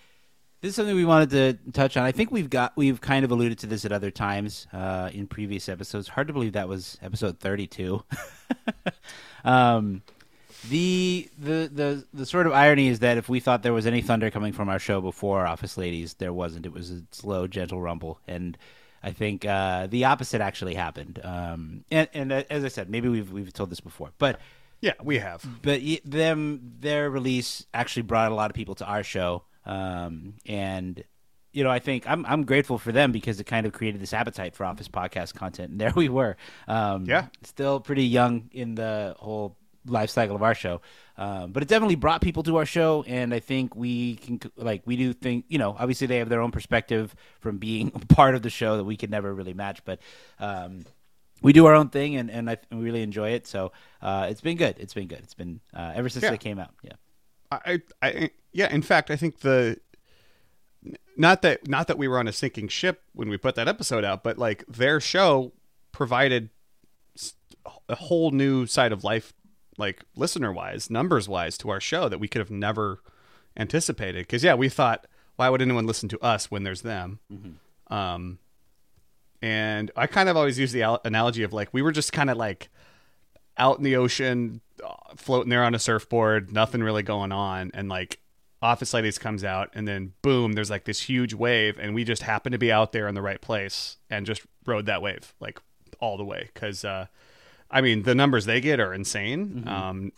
[0.64, 2.06] this is something we wanted to touch on.
[2.06, 5.28] I think we've got we've kind of alluded to this at other times uh, in
[5.28, 6.08] previous episodes.
[6.08, 8.02] Hard to believe that was episode thirty-two.
[9.44, 10.04] um,
[10.70, 14.02] the the the the sort of irony is that if we thought there was any
[14.02, 16.66] thunder coming from our show before Office Ladies, there wasn't.
[16.66, 18.58] It was a slow, gentle rumble, and
[19.04, 21.20] I think uh, the opposite actually happened.
[21.26, 24.40] Um, and, and uh, as I said, maybe we've we've told this before, but
[24.80, 25.46] yeah, we have.
[25.62, 31.04] But them their release actually brought a lot of people to our show, um, and
[31.52, 34.14] you know I think I'm I'm grateful for them because it kind of created this
[34.14, 36.36] appetite for Office podcast content, and there we were.
[36.68, 37.28] Um, Yeah.
[37.44, 40.80] still pretty young in the whole life cycle of our show,
[41.18, 44.82] um, but it definitely brought people to our show, and I think we can like
[44.86, 48.34] we do think you know obviously they have their own perspective from being a part
[48.36, 50.00] of the show that we could never really match, but.
[50.40, 50.86] Um,
[51.42, 53.46] we do our own thing and, and I we really enjoy it.
[53.48, 54.78] So uh, it's been good.
[54.80, 55.20] It's been good.
[55.20, 56.30] It's been uh, ever since Yeah.
[56.30, 56.70] they came out.
[56.82, 56.94] Yeah.
[57.66, 58.72] I, I, yeah.
[58.72, 59.80] In fact, I think the
[61.18, 64.04] not that not that we were on a sinking ship when we put that episode
[64.04, 65.52] out, but like their show
[65.92, 66.50] provided
[67.88, 69.34] a whole new side of life,
[69.78, 73.00] like listener wise, numbers wise, to our show that we could have never
[73.56, 74.26] anticipated.
[74.26, 77.20] Because yeah, we thought, why would anyone listen to us when there's them?
[77.88, 78.40] Um,
[79.42, 82.30] and I kind of always use the al- analogy of like we were just kind
[82.30, 82.70] of like
[83.58, 84.62] out in the ocean,
[85.16, 88.20] floating there on a surfboard, nothing really going on, and like
[88.62, 92.22] Office Ladies comes out, and then boom, there's like this huge wave, and we just
[92.24, 95.60] happen to be out there in the right place and just rode that wave like
[96.00, 97.08] all the way because, uh,
[97.70, 99.64] I mean, the numbers they get are insane.
[99.66, 99.68] Mhm.
[99.68, 100.12] Um,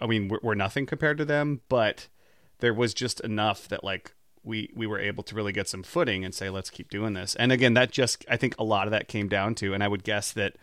[0.00, 2.08] I mean, we're, we're nothing compared to them, but
[2.60, 6.24] there was just enough that like we we were able to really get some footing
[6.24, 7.34] and say let's keep doing this.
[7.36, 9.88] And again, that just I think a lot of that came down to, and I
[9.88, 10.56] would guess that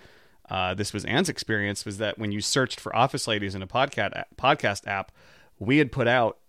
[0.51, 3.67] uh, this was Anne's experience was that when you searched for Office Ladies in a
[3.67, 5.13] podcast podcast app,
[5.59, 6.39] we had put out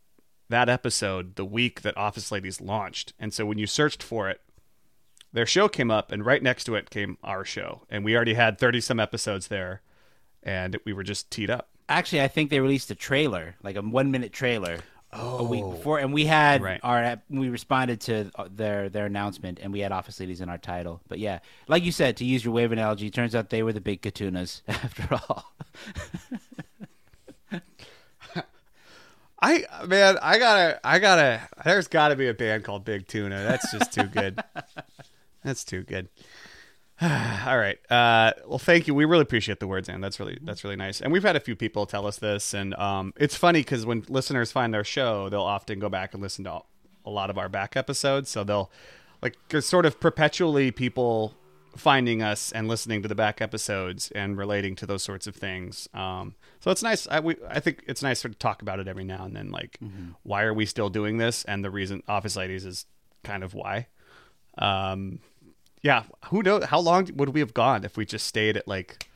[0.48, 4.40] that episode the week that Office Ladies launched, and so when you searched for it,
[5.32, 8.34] their show came up, and right next to it came our show, and we already
[8.34, 9.82] had thirty some episodes there,
[10.42, 11.68] and we were just teed up.
[11.88, 14.78] Actually, I think they released a trailer, like a one minute trailer,
[15.12, 15.72] a week Oh.
[15.72, 16.80] before, and we had Right.
[16.82, 20.58] our we responded to uh, their their announcement, and we had Office Ladies in our
[20.58, 21.00] title.
[21.08, 23.80] But yeah, like you said, to use your wave analogy, turns out they were the
[23.80, 25.52] big Katunas after all.
[29.44, 31.40] I man, I gotta, I gotta.
[31.64, 33.42] There's got to be a band called Big Tuna.
[33.42, 34.40] That's just too good.
[35.44, 36.08] That's too good.
[37.46, 37.78] All right.
[37.90, 38.94] Uh, well, thank you.
[38.94, 41.00] We really appreciate the words, and that's really that's really nice.
[41.00, 44.04] And we've had a few people tell us this, and um, it's funny because when
[44.08, 46.60] listeners find their show, they'll often go back and listen to
[47.04, 48.30] a lot of our back episodes.
[48.30, 48.70] So they'll
[49.20, 51.34] like there's sort of perpetually people
[51.76, 55.88] finding us and listening to the back episodes and relating to those sorts of things.
[55.94, 57.08] Um, so it's nice.
[57.08, 59.50] I, we, I think it's nice to talk about it every now and then.
[59.50, 59.78] Like,
[60.22, 61.44] why are we still doing this?
[61.46, 62.86] And the reason Office Ladies is
[63.24, 63.88] kind of why.
[64.58, 65.20] Um,
[65.82, 66.64] yeah, who knows?
[66.64, 69.08] How long would we have gone if we just stayed at like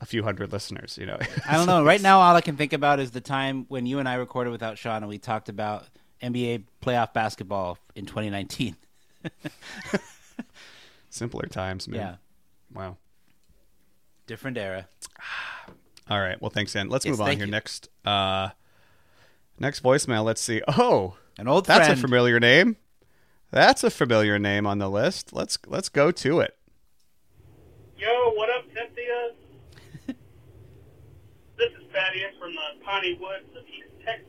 [0.00, 0.98] a few hundred listeners?
[0.98, 1.82] You know, I don't know.
[1.84, 4.50] Right now, all I can think about is the time when you and I recorded
[4.50, 5.86] without Sean, and we talked about
[6.22, 8.76] NBA playoff basketball in 2019.
[11.10, 12.00] Simpler times, man.
[12.00, 12.14] Yeah.
[12.74, 12.96] Wow.
[14.26, 14.88] Different era.
[16.10, 16.40] All right.
[16.40, 16.88] Well, thanks, Anne.
[16.88, 17.44] Let's Yes, move on here.
[17.46, 17.50] you.
[17.50, 18.50] Next, uh,
[19.58, 20.24] next voicemail.
[20.24, 20.62] Let's see.
[20.66, 21.98] Oh, an old That's friend.
[21.98, 22.76] a familiar name.
[23.52, 25.34] That's a familiar name on the list.
[25.34, 26.56] Let's let's go to it.
[27.98, 29.32] Yo, what up, Cynthia?
[31.58, 34.26] this is Thaddeus from the Piney Woods of East Texas.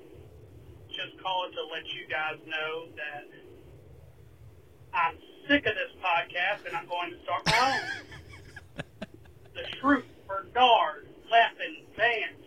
[0.89, 3.29] Just calling to let you guys know that
[4.93, 5.15] I'm
[5.47, 8.83] sick of this podcast and I'm going to start my own.
[9.55, 12.43] the Schrute, Bernard, Laughing Vance,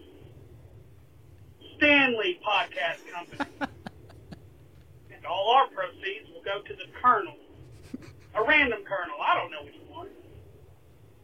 [1.79, 3.73] Stanley Podcast Company.
[5.27, 7.35] and all our proceeds will go to the Colonel.
[8.35, 9.17] A random colonel.
[9.21, 10.09] I don't know which one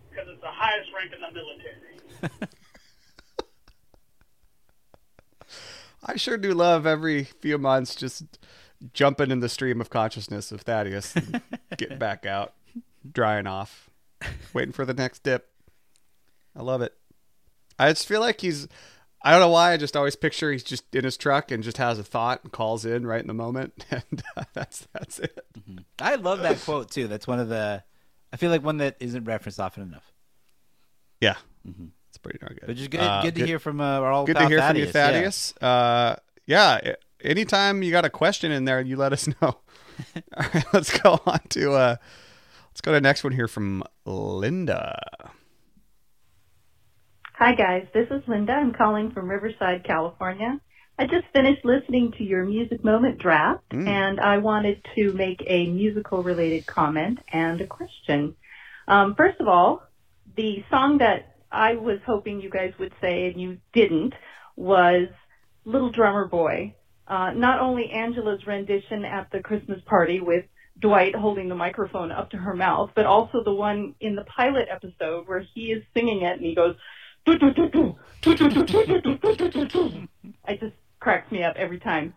[0.08, 2.48] because it's the highest rank in the military.
[6.04, 8.38] I sure do love every few months just
[8.94, 11.42] jumping in the stream of consciousness of Thaddeus, and
[11.76, 12.54] getting back out,
[13.10, 13.90] drying off,
[14.54, 15.50] waiting for the next dip.
[16.56, 16.94] I love it.
[17.78, 18.68] I just feel like he's.
[19.24, 19.72] I don't know why.
[19.72, 22.52] I just always picture he's just in his truck and just has a thought and
[22.52, 25.38] calls in right in the moment, and uh, that's that's it.
[26.00, 27.06] I love that quote too.
[27.08, 27.84] That's one of the.
[28.32, 30.10] I feel like one that isn't referenced often enough.
[31.20, 31.36] Yeah,
[32.08, 32.66] it's pretty darn good.
[32.66, 34.90] But just good, Uh, good to hear from uh, our old good to hear Thaddeus.
[34.90, 35.54] from you, Thaddeus.
[35.60, 36.16] Uh,
[36.46, 39.42] yeah, anytime you got a question in there, you let us know.
[39.42, 39.58] All
[40.36, 41.96] right, let's go on to uh,
[42.70, 44.98] let's go to the next one here from Linda.
[47.44, 47.88] Hi, guys.
[47.92, 48.52] This is Linda.
[48.52, 50.60] I'm calling from Riverside, California.
[50.96, 53.88] I just finished listening to your music moment draft, Mm.
[53.88, 58.36] and I wanted to make a musical related comment and a question.
[58.86, 59.82] Um, first of all,
[60.36, 64.14] the song that I was hoping you guys would say and you didn't
[64.54, 65.08] was
[65.64, 66.76] Little Drummer Boy.
[67.08, 70.44] Uh, not only Angela's rendition at the Christmas party with
[70.78, 74.68] Dwight holding the microphone up to her mouth, but also the one in the pilot
[74.70, 76.76] episode where he is singing it and he goes,
[80.44, 82.14] I just cracks me up every time.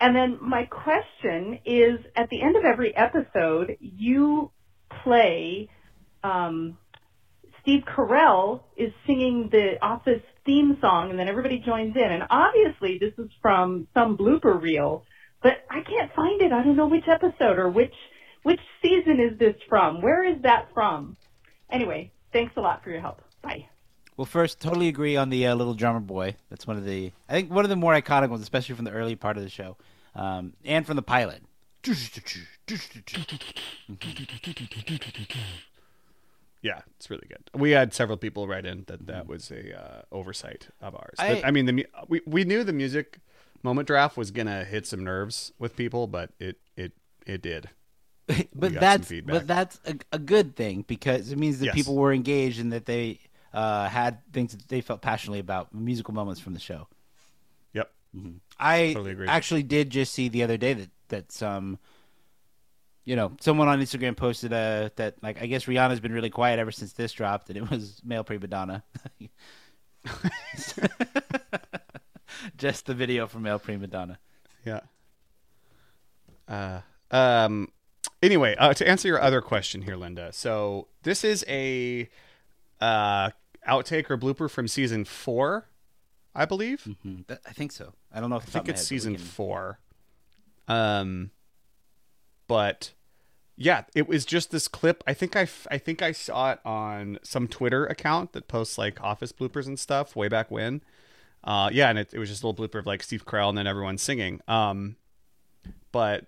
[0.00, 4.50] And then my question is at the end of every episode, you
[5.02, 5.68] play
[6.22, 6.76] um,
[7.62, 12.12] Steve Carell is singing the office theme song and then everybody joins in.
[12.12, 15.04] And obviously this is from some blooper reel,
[15.42, 16.52] but I can't find it.
[16.52, 17.94] I don't know which episode or which
[18.42, 20.02] which season is this from?
[20.02, 21.16] Where is that from?
[21.68, 23.20] Anyway, thanks a lot for your help.
[23.42, 23.66] Bye.
[24.16, 26.36] Well, first, totally agree on the uh, little drummer boy.
[26.48, 28.92] That's one of the, I think, one of the more iconic ones, especially from the
[28.92, 29.76] early part of the show,
[30.14, 31.42] um, and from the pilot.
[36.62, 37.48] Yeah, it's really good.
[37.54, 41.14] We had several people write in that that was a uh, oversight of ours.
[41.18, 43.18] I- But, I, mean, the we we knew the music
[43.62, 46.92] moment draft was gonna hit some nerves with people, but it it
[47.26, 47.70] it did.
[48.54, 51.74] But that's but that's a, a good thing because it means that Yes.
[51.74, 53.20] people were engaged and that they
[53.56, 56.86] uh, had things that they felt passionately about musical moments from the show.
[57.72, 57.90] Yep,
[58.60, 61.78] I Totally actually did just see the other day that that some,
[63.06, 66.58] you know, someone on Instagram posted uh, that like I guess Rihanna's been really quiet
[66.58, 68.84] ever since this dropped, and it was male prima donna.
[72.58, 74.18] just the video from male prima donna.
[74.66, 74.80] Yeah.
[76.46, 76.80] Uh,
[77.10, 77.72] um.
[78.22, 80.30] Anyway, uh, to answer your other question here, Linda.
[80.32, 82.10] So this is a
[82.80, 83.30] uh,
[83.66, 85.68] outtake or blooper from season four,
[86.34, 86.86] I believe.
[87.28, 87.92] That- I think so.
[88.12, 88.36] I don't know.
[88.36, 89.78] If I think it's season four.
[90.68, 91.30] Um,
[92.48, 92.92] but
[93.56, 95.02] yeah, it was just this clip.
[95.06, 99.00] I think I I think I saw it on some Twitter account that posts like
[99.02, 100.82] office bloopers and stuff way back when.
[101.44, 103.56] Uh, yeah, and it, it was just a little blooper of like Steve Carell and
[103.58, 104.40] then everyone singing.
[104.48, 104.96] Um,
[105.92, 106.26] but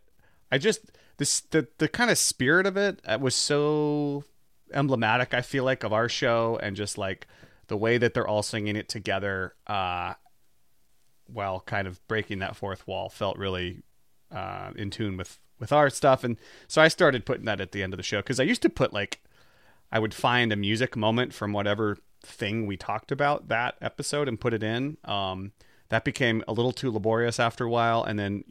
[0.51, 0.80] I just
[1.18, 4.24] this the the kind of spirit of it uh, was so
[4.73, 5.35] emblematic.
[5.35, 7.27] I feel like of our show and just like
[7.69, 9.55] the way that they're all singing it together.
[9.66, 10.14] Uh,
[11.29, 13.83] while kind of breaking that fourth wall felt really
[14.33, 16.37] uh, in tune with with our stuff and
[16.69, 18.69] so i started putting that at the end of the show because i used to
[18.69, 19.21] put like
[19.91, 24.41] i would find a music moment from whatever thing we talked about that episode and
[24.41, 25.53] put it in um,
[25.89, 28.45] that became a little too laborious after a while and then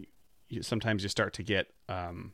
[0.49, 2.33] you, sometimes you start to get um,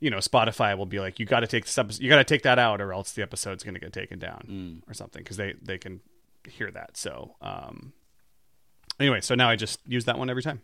[0.00, 2.24] you know spotify will be like you got to take this episode, you got to
[2.24, 5.36] take that out or else the episode's going to get taken down or something because
[5.36, 6.00] they they can
[6.48, 7.92] hear that so um,
[9.00, 10.60] anyway, so now I just use that one every time.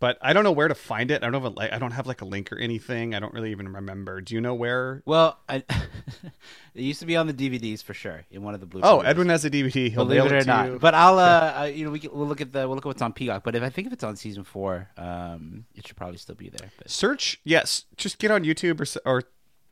[0.00, 1.24] But I don't know where to find it.
[1.24, 3.14] I don't have a, I don't have like a link or anything.
[3.14, 4.20] I don't really even remember.
[4.20, 5.02] Do you know where?
[5.06, 5.56] Well, I,
[6.74, 8.82] it used to be on the DVDs for sure in one of the blue.
[8.84, 9.90] Oh, Edwin has a DVD.
[9.90, 10.68] He'll Believe it or to not.
[10.68, 10.78] you.
[10.78, 13.02] But I'll, uh, you know, we can, we'll look at the we'll look at what's
[13.02, 13.42] on Peacock.
[13.42, 16.48] But if I think if it's on season four, um, it should probably still be
[16.48, 16.70] there.
[16.78, 17.84] But Search yes.
[17.96, 19.24] Just get on YouTube or or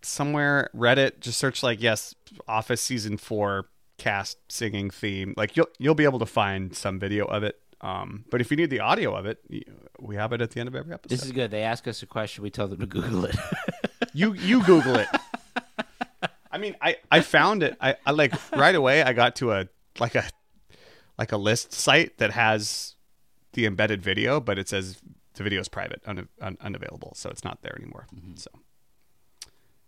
[0.03, 1.21] somewhere Reddit.
[1.21, 2.15] Just search like yes,
[2.49, 3.67] Office season four
[3.99, 5.35] cast singing theme.
[5.37, 7.61] Like you'll you'll be able to find some video of it.
[7.81, 9.39] Um, but if you need the audio of it,
[10.01, 11.11] we have it at the end of every episode.
[11.17, 11.51] this is good.
[11.51, 13.37] They ask us a question, we tell them to Google it.
[14.13, 15.09] You you Google it.
[16.51, 17.77] I mean, I I found it.
[17.83, 19.03] I, I like right away.
[19.03, 19.69] I got to a
[19.99, 20.25] like a
[21.19, 22.95] like a list site that has
[23.53, 25.03] the embedded video, but it says
[25.35, 28.07] the video is private, un, un, unavailable, so it's not there anymore.
[28.37, 28.51] So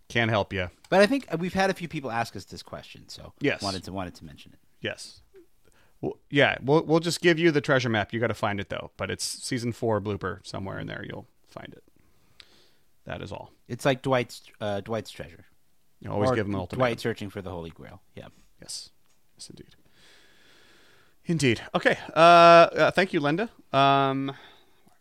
[0.08, 0.68] can't help you.
[0.90, 3.62] But I think we've had a few people ask us this question, so Yes.
[3.62, 4.58] wanted to wanted to mention it.
[4.82, 5.22] Yes.
[6.00, 8.12] Well, yeah, we'll we'll just give you the treasure map.
[8.12, 8.90] You got to find it though.
[8.96, 11.04] But it's season four blooper somewhere in there.
[11.06, 11.82] You'll find it.
[13.04, 13.52] That is all.
[13.66, 15.46] It's like Dwight's uh, Dwight's treasure.
[16.00, 16.78] You always Or give him an ultimatum.
[16.78, 18.00] Dwight searching for the Holy Grail.
[18.14, 18.28] Yeah.
[18.60, 18.90] Yes.
[19.36, 19.74] Yes, indeed.
[21.24, 21.62] Indeed.
[21.74, 21.98] Okay.
[22.14, 23.50] Uh, uh thank you, Linda.
[23.72, 24.32] Um,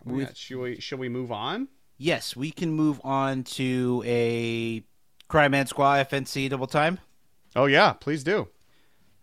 [0.03, 1.67] we, should we should we move on?
[1.97, 4.83] Yes, we can move on to a
[5.27, 6.99] Crime Man Squaw FNC double time.
[7.55, 8.47] Oh yeah, please do.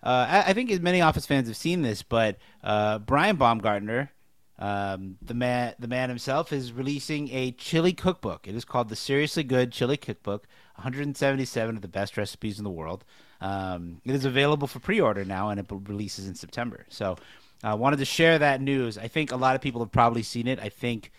[0.05, 4.13] Uh, I, I think as many Office fans have seen this, but uh, Brian Baumgartner,
[4.59, 8.47] um, the man, the man himself, is releasing a chili cookbook.
[8.47, 10.47] It is called the Seriously Good Chili Cookbook.
[10.77, 13.05] 177 of the best recipes in the world.
[13.41, 16.85] Um, it is available for pre-order now, and it releases in September.
[16.89, 17.17] So,
[17.63, 18.99] uh, wanted to share that news.
[18.99, 20.59] I think a lot of people have probably seen it.
[20.59, 21.13] I think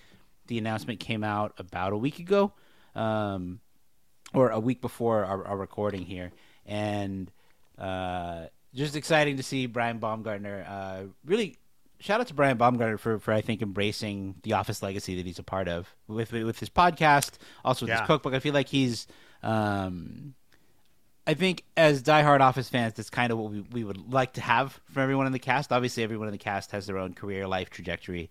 [0.48, 2.54] the announcement came out about a week ago,
[2.96, 3.62] um,
[4.34, 6.32] or a week before our, our recording here,
[6.66, 7.32] and
[7.78, 8.46] uh,
[8.76, 10.66] just exciting to see Brian Baumgartner.
[10.68, 11.58] Uh, really,
[12.00, 15.40] shout out to Brian Baumgartner for, for I think embracing the Office legacy that he's
[15.40, 18.00] a part of with with his podcast, also with Yeah.
[18.02, 18.34] his cookbook.
[18.34, 19.08] I feel like he's.
[19.44, 20.34] Um,
[21.28, 24.42] I think as diehard Office fans, that's kind of what we, we would like to
[24.42, 25.72] have from everyone in the cast.
[25.72, 28.30] Obviously, everyone in the cast has their own career, life trajectory,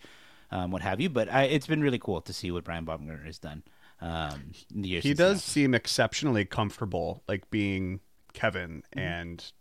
[0.53, 1.09] um, what have you.
[1.11, 3.64] But I, it's been really cool to see what Brian Baumgartner has done
[4.01, 5.03] um, in the years.
[5.03, 8.01] he does seem exceptionally comfortable like being
[8.32, 8.99] kevin Mm-hmm.
[9.01, 9.53] and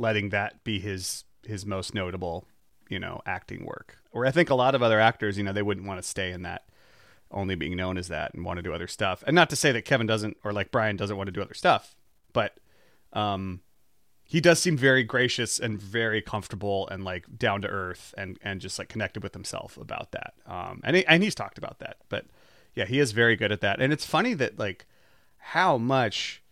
[0.00, 2.46] letting that be his his most notable
[2.88, 3.98] you know acting work.
[4.12, 6.32] Or i think a lot of other actors you know they wouldn't want to stay
[6.32, 6.64] in that
[7.30, 9.22] only being known as that and want to do other stuff.
[9.24, 11.54] And not to say that kevin doesn't or like brian doesn't want to do other
[11.54, 11.94] stuff
[12.32, 12.56] but
[13.12, 13.60] um
[14.24, 18.60] he does seem very gracious and very comfortable and like down to earth and and
[18.60, 20.34] just like connected with himself about that.
[20.46, 22.26] Um and he, and he's talked about that but
[22.74, 23.80] yeah he is very good at that.
[23.80, 24.86] And it's funny that like
[25.38, 26.42] how much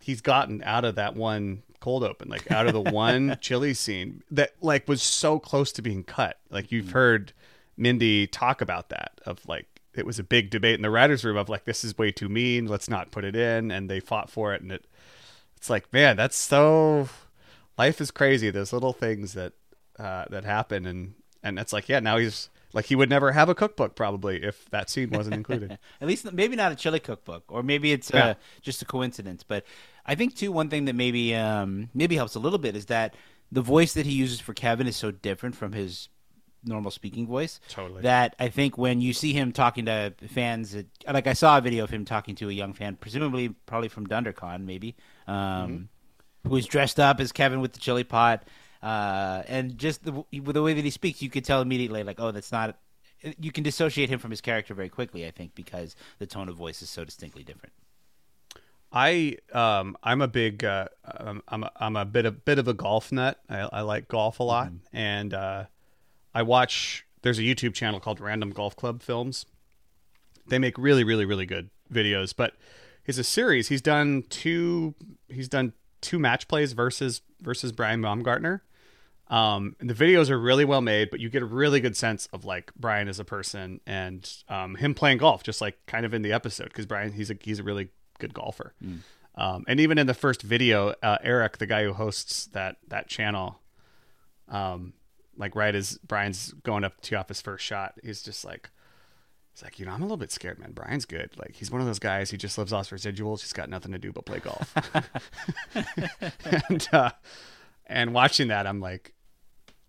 [0.00, 4.22] he's gotten out of that one cold open like out of the one chili scene
[4.30, 6.38] that like was so close to being cut.
[6.50, 7.32] Like you've heard
[7.76, 11.36] mindy talk about that of like it was a big debate in the writers room
[11.36, 14.30] of like this is way too mean let's not put it in and they fought
[14.30, 14.84] for it and it
[15.56, 17.08] it's like man that's so
[17.76, 19.52] life is crazy Those little things that
[19.98, 23.48] uh that happen and and it's like yeah now he's like he would never have
[23.48, 27.44] a cookbook probably if that scene wasn't included At least maybe not a chili cookbook,
[27.48, 28.26] or maybe it's Yeah.
[28.26, 29.42] uh, just a coincidence.
[29.42, 29.64] But
[30.06, 33.14] I think too one thing that maybe um, maybe helps a little bit is that
[33.50, 36.08] the voice that he uses for Kevin is so different from his
[36.64, 37.60] normal speaking voice.
[37.68, 38.02] Totally.
[38.02, 40.76] That I think when you see him talking to fans,
[41.10, 44.06] like I saw a video of him talking to a young fan, presumably probably from
[44.06, 44.96] DunderCon, maybe,
[45.26, 45.88] um,
[46.44, 48.46] who was dressed up as Kevin with the chili pot.
[48.82, 52.30] Uh, and just the, the way that he speaks, you could tell immediately, like, oh,
[52.30, 52.78] that's not.
[53.40, 56.54] You can dissociate him from his character very quickly, I think, because the tone of
[56.54, 57.72] voice is so distinctly different.
[58.92, 62.68] I um I'm a big uh um, I'm a, I'm a bit of bit of
[62.68, 63.38] a golf nut.
[63.48, 65.64] I, I like golf a lot, and uh,
[66.34, 67.04] I watch.
[67.22, 69.44] There's a YouTube channel called Random Golf Club Films.
[70.46, 72.54] They make really really really good videos, but
[73.04, 73.68] it's a series.
[73.68, 74.94] He's done two.
[75.28, 78.62] He's done two match plays versus versus Brian Baumgartner.
[79.30, 82.28] Um, and the videos are really well made, but you get a really good sense
[82.32, 86.14] of like Brian as a person and um, him playing golf, just like kind of
[86.14, 88.74] in the episode because Brian he's a he's a really good golfer.
[89.34, 93.08] Um, and even in the first video, uh, Eric, the guy who hosts that that
[93.08, 93.60] channel,
[94.48, 94.94] um,
[95.36, 98.70] like right as Brian's going up to off his first shot, he's just like,
[99.52, 100.72] he's like, you know, I'm a little bit scared, man.
[100.72, 101.30] Brian's good.
[101.36, 102.30] Like he's one of those guys.
[102.30, 103.42] He just lives off residuals.
[103.42, 104.74] He's got nothing to do but play golf.
[106.70, 107.10] and uh,
[107.86, 109.12] and watching that, I'm like,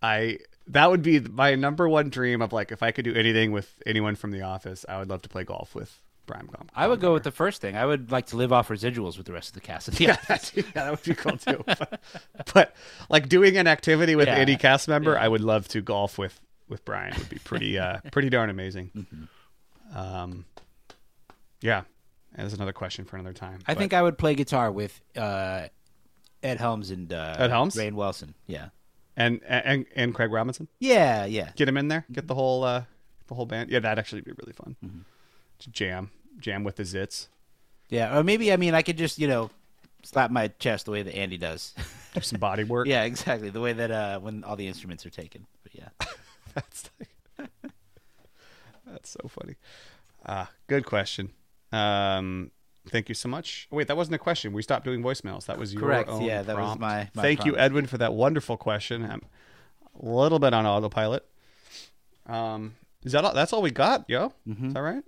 [0.02, 3.52] I that would be my number one dream of like if I could do anything
[3.52, 6.68] with anyone from The Office, I would love to play golf with Brian Baum.
[6.76, 7.76] I would go with the first thing.
[7.76, 9.88] I would like to live off residuals with the rest of the cast.
[9.88, 10.18] Of the Yeah,
[10.54, 11.64] yeah, that would be cool too.
[11.66, 12.02] But,
[12.54, 12.76] but,
[13.10, 14.36] like doing an activity with Yeah.
[14.36, 17.16] any cast member, I would love to golf with with Brian.
[17.18, 18.92] Would be pretty uh pretty darn amazing.
[18.96, 19.98] Mm-hmm.
[19.98, 20.46] Um,
[21.62, 21.80] yeah,
[22.36, 23.60] and there's another question for another time.
[23.68, 25.68] I but- think I would play guitar with uh,
[26.44, 27.76] Ed Helms and uh, Ed Helms?
[27.76, 28.36] Rainn Wilson.
[28.46, 28.70] Yeah,
[29.18, 30.68] and and and Craig Robinson.
[30.80, 31.52] yeah, yeah.
[31.56, 32.06] Get him in there.
[32.12, 32.84] Get the whole uh
[33.28, 33.70] the whole band.
[33.70, 34.76] Yeah, that'd actually be really fun.
[34.84, 35.00] Mm-hmm.
[35.60, 37.28] To jam jam with the zits.
[37.90, 39.50] Yeah, or maybe I mean I could just you know
[40.04, 41.74] slap my chest the way that Andy does.
[42.14, 42.88] Do some body work.
[42.88, 43.50] yeah, exactly.
[43.50, 45.46] The way that uh, when all the instruments are taken.
[45.64, 45.90] But yeah,
[46.56, 47.50] That's like,
[48.88, 49.56] that's so funny.
[50.26, 51.32] Ah, good question.
[51.72, 52.50] Um,
[52.90, 53.68] thank you so much.
[53.72, 54.54] Wait, that wasn't a question.
[54.54, 55.46] We stopped doing voicemails.
[55.46, 56.10] That was your Correct.
[56.10, 57.58] own Yeah, that was my- my Thank you.
[57.58, 59.04] Edwin, for that wonderful question.
[59.06, 59.22] I'm
[60.02, 61.26] a little bit on autopilot.
[62.28, 63.34] Um, is that all?
[63.34, 64.34] That's all we got, yo?
[64.48, 64.68] Mm-hmm.
[64.68, 65.04] Is that right?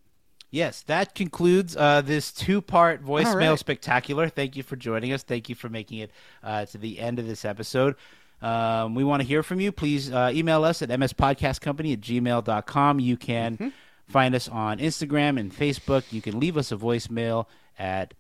[0.50, 3.60] Yes, that concludes uh, this two-part voicemail right.
[3.60, 4.28] spectacular.
[4.28, 5.24] Thank you for joining us.
[5.24, 6.12] Thank you for making it
[6.44, 7.96] uh, to the end of this episode.
[8.42, 9.72] Um, we want to hear from you.
[9.72, 13.00] Please uh, email us at mspodcastcompany at gmail.com.
[13.00, 13.70] You can Mm-hmm.
[14.08, 16.04] find us on Instagram and Facebook.
[16.12, 17.46] You can leave us a voicemail
[17.78, 18.14] at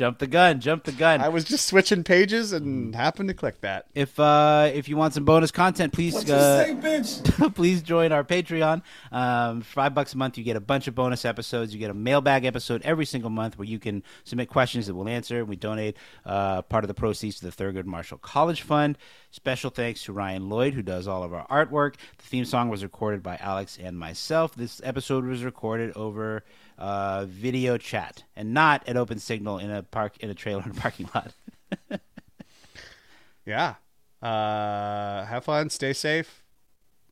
[0.00, 1.20] Jump the gun, jump the gun.
[1.20, 3.84] I was just switching pages and happened to click that.
[3.94, 7.54] If uh, if you want some bonus content, please What you uh, say, bitch?
[7.54, 8.80] please join our Patreon.
[9.12, 11.74] Um, five bucks a month, you get a bunch of bonus episodes.
[11.74, 15.06] You get a mailbag episode every single month where you can submit questions that we'll
[15.06, 15.44] answer.
[15.44, 18.96] We donate uh, part of the proceeds to the Thurgood Marshall College Fund.
[19.30, 21.96] Special thanks to Ryan Lloyd who does all of our artwork.
[22.16, 24.54] The theme song was recorded by Alex and myself.
[24.54, 26.42] This episode was recorded over
[26.80, 30.70] uh, video chat, and not at Open Signal in a park in a trailer in
[30.70, 31.32] a parking lot.
[33.46, 33.74] Yeah.
[34.22, 35.70] Uh, have fun.
[35.70, 36.44] Stay safe.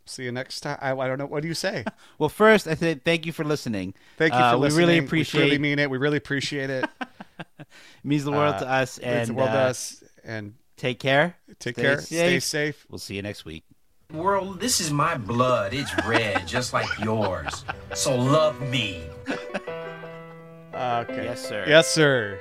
[0.05, 0.79] See you next time.
[0.81, 1.27] I, I don't know.
[1.27, 1.85] What do you say?
[2.19, 3.95] well, first, I say thank you for listening.
[4.17, 4.87] Thank you for Uh, listening.
[4.87, 5.41] We really appreciate.
[5.41, 5.45] It.
[5.45, 5.91] We really mean it.
[5.91, 6.89] We really appreciate it.
[7.59, 7.67] it
[8.05, 8.99] means the world Uh, to us.
[9.01, 10.05] means And the world to uh, us.
[10.25, 11.37] And take care.
[11.59, 11.97] Take Stay care.
[12.01, 12.07] Safe.
[12.07, 12.87] Stay safe.
[12.89, 13.65] We'll see you next week.
[14.15, 15.75] World, this is my blood.
[15.75, 17.67] It's red, just like yours.
[17.95, 19.03] So love me.
[20.73, 21.25] Okay.
[21.25, 21.67] Yes, sir.
[21.69, 22.41] Yes, sir.